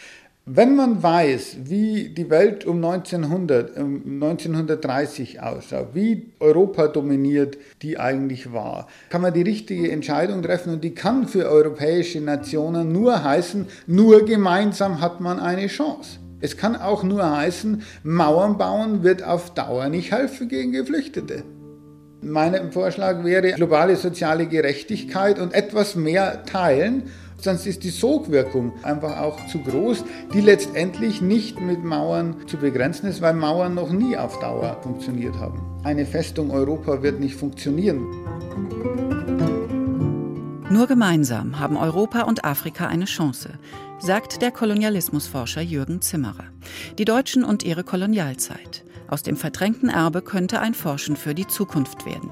Wenn 0.52 0.76
man 0.76 1.04
weiß, 1.04 1.58
wie 1.66 2.10
die 2.10 2.32
Welt 2.32 2.66
um 2.66 2.84
1900, 2.84 3.78
um 3.78 4.02
1930 4.04 5.44
aussah, 5.44 5.90
wie 5.94 6.32
Europa 6.40 6.88
dominiert 6.88 7.60
die 7.84 8.00
eigentlich 8.00 8.52
war, 8.52 8.88
kann 9.12 9.22
man 9.22 9.32
die 9.32 9.44
richtige 9.44 9.92
Entscheidung 9.92 10.42
treffen 10.42 10.74
und 10.74 10.84
die 10.84 10.96
kann 10.96 11.28
für 11.28 11.48
europäische 11.48 12.20
Nationen 12.20 12.92
nur 12.92 13.24
heißen, 13.24 13.68
nur 13.86 14.26
gemeinsam 14.26 15.02
hat 15.02 15.22
man 15.22 15.40
eine 15.40 15.68
Chance. 15.68 16.18
Es 16.42 16.58
kann 16.58 16.76
auch 16.76 17.04
nur 17.04 17.30
heißen, 17.30 17.84
Mauern 18.02 18.58
bauen 18.58 19.04
wird 19.04 19.22
auf 19.22 19.54
Dauer 19.54 19.88
nicht 19.90 20.12
helfen 20.12 20.48
gegen 20.48 20.72
Geflüchtete. 20.72 21.44
Mein 22.22 22.72
Vorschlag 22.72 23.24
wäre 23.24 23.52
globale 23.52 23.96
soziale 23.96 24.48
Gerechtigkeit 24.48 25.38
und 25.38 25.54
etwas 25.54 25.96
mehr 25.96 26.44
teilen 26.46 27.04
sonst 27.44 27.66
ist 27.66 27.84
die 27.84 27.90
Sogwirkung 27.90 28.74
einfach 28.84 29.18
auch 29.20 29.48
zu 29.48 29.60
groß, 29.60 30.04
die 30.34 30.42
letztendlich 30.42 31.22
nicht 31.22 31.60
mit 31.60 31.84
Mauern 31.84 32.36
zu 32.48 32.58
begrenzen 32.58 33.08
ist, 33.08 33.22
weil 33.22 33.34
Mauern 33.34 33.76
noch 33.76 33.92
nie 33.92 34.18
auf 34.18 34.40
Dauer 34.40 34.78
funktioniert 34.82 35.36
haben. 35.36 35.62
Eine 35.84 36.06
Festung 36.06 36.52
Europa 36.52 37.02
wird 37.02 37.20
nicht 37.20 37.36
funktionieren. 37.36 38.06
Nur 40.70 40.86
gemeinsam 40.86 41.60
haben 41.60 41.78
Europa 41.78 42.22
und 42.22 42.46
Afrika 42.46 42.88
eine 42.88 43.06
Chance, 43.06 43.50
sagt 43.98 44.42
der 44.42 44.52
Kolonialismusforscher 44.52 45.62
Jürgen 45.62 46.02
Zimmerer. 46.02 46.46
Die 46.98 47.06
Deutschen 47.06 47.44
und 47.44 47.64
ihre 47.64 47.84
Kolonialzeit. 47.84 48.84
Aus 49.08 49.24
dem 49.24 49.36
verdrängten 49.36 49.90
Erbe 49.90 50.22
könnte 50.22 50.60
ein 50.60 50.76
Forschen 50.76 51.16
für 51.16 51.34
die 51.34 51.48
Zukunft 51.48 52.06
werden. 52.06 52.30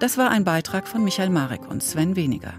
Das 0.00 0.18
war 0.18 0.30
ein 0.30 0.42
Beitrag 0.42 0.88
von 0.88 1.04
Michael 1.04 1.30
Marek 1.30 1.70
und 1.70 1.82
Sven 1.82 2.16
Weniger. 2.16 2.54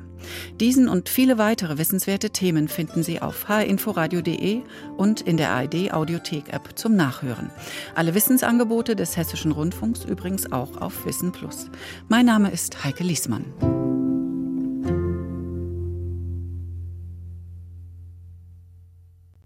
Diesen 0.60 0.90
und 0.90 1.10
viele 1.10 1.38
weitere 1.38 1.78
wissenswerte 1.78 2.30
Themen 2.30 2.68
finden 2.68 3.04
Sie 3.04 3.22
auf 3.22 3.48
hinforadio.de 3.48 4.62
und 4.98 5.22
in 5.22 5.38
der 5.38 5.52
ARD 5.52 5.94
Audiothek 5.94 6.54
App 6.54 6.72
zum 6.76 6.96
Nachhören. 6.96 7.50
Alle 7.96 8.14
Wissensangebote 8.14 8.96
des 8.96 9.18
Hessischen 9.18 9.52
Rundfunks 9.52 10.06
übrigens 10.06 10.52
auch 10.52 10.78
auf 10.78 11.06
Wissen 11.06 11.32
Plus. 11.32 11.70
Mein 12.08 12.26
Name 12.26 12.52
ist 12.52 12.84
Heike 12.84 13.04
Liesmann. 13.04 13.46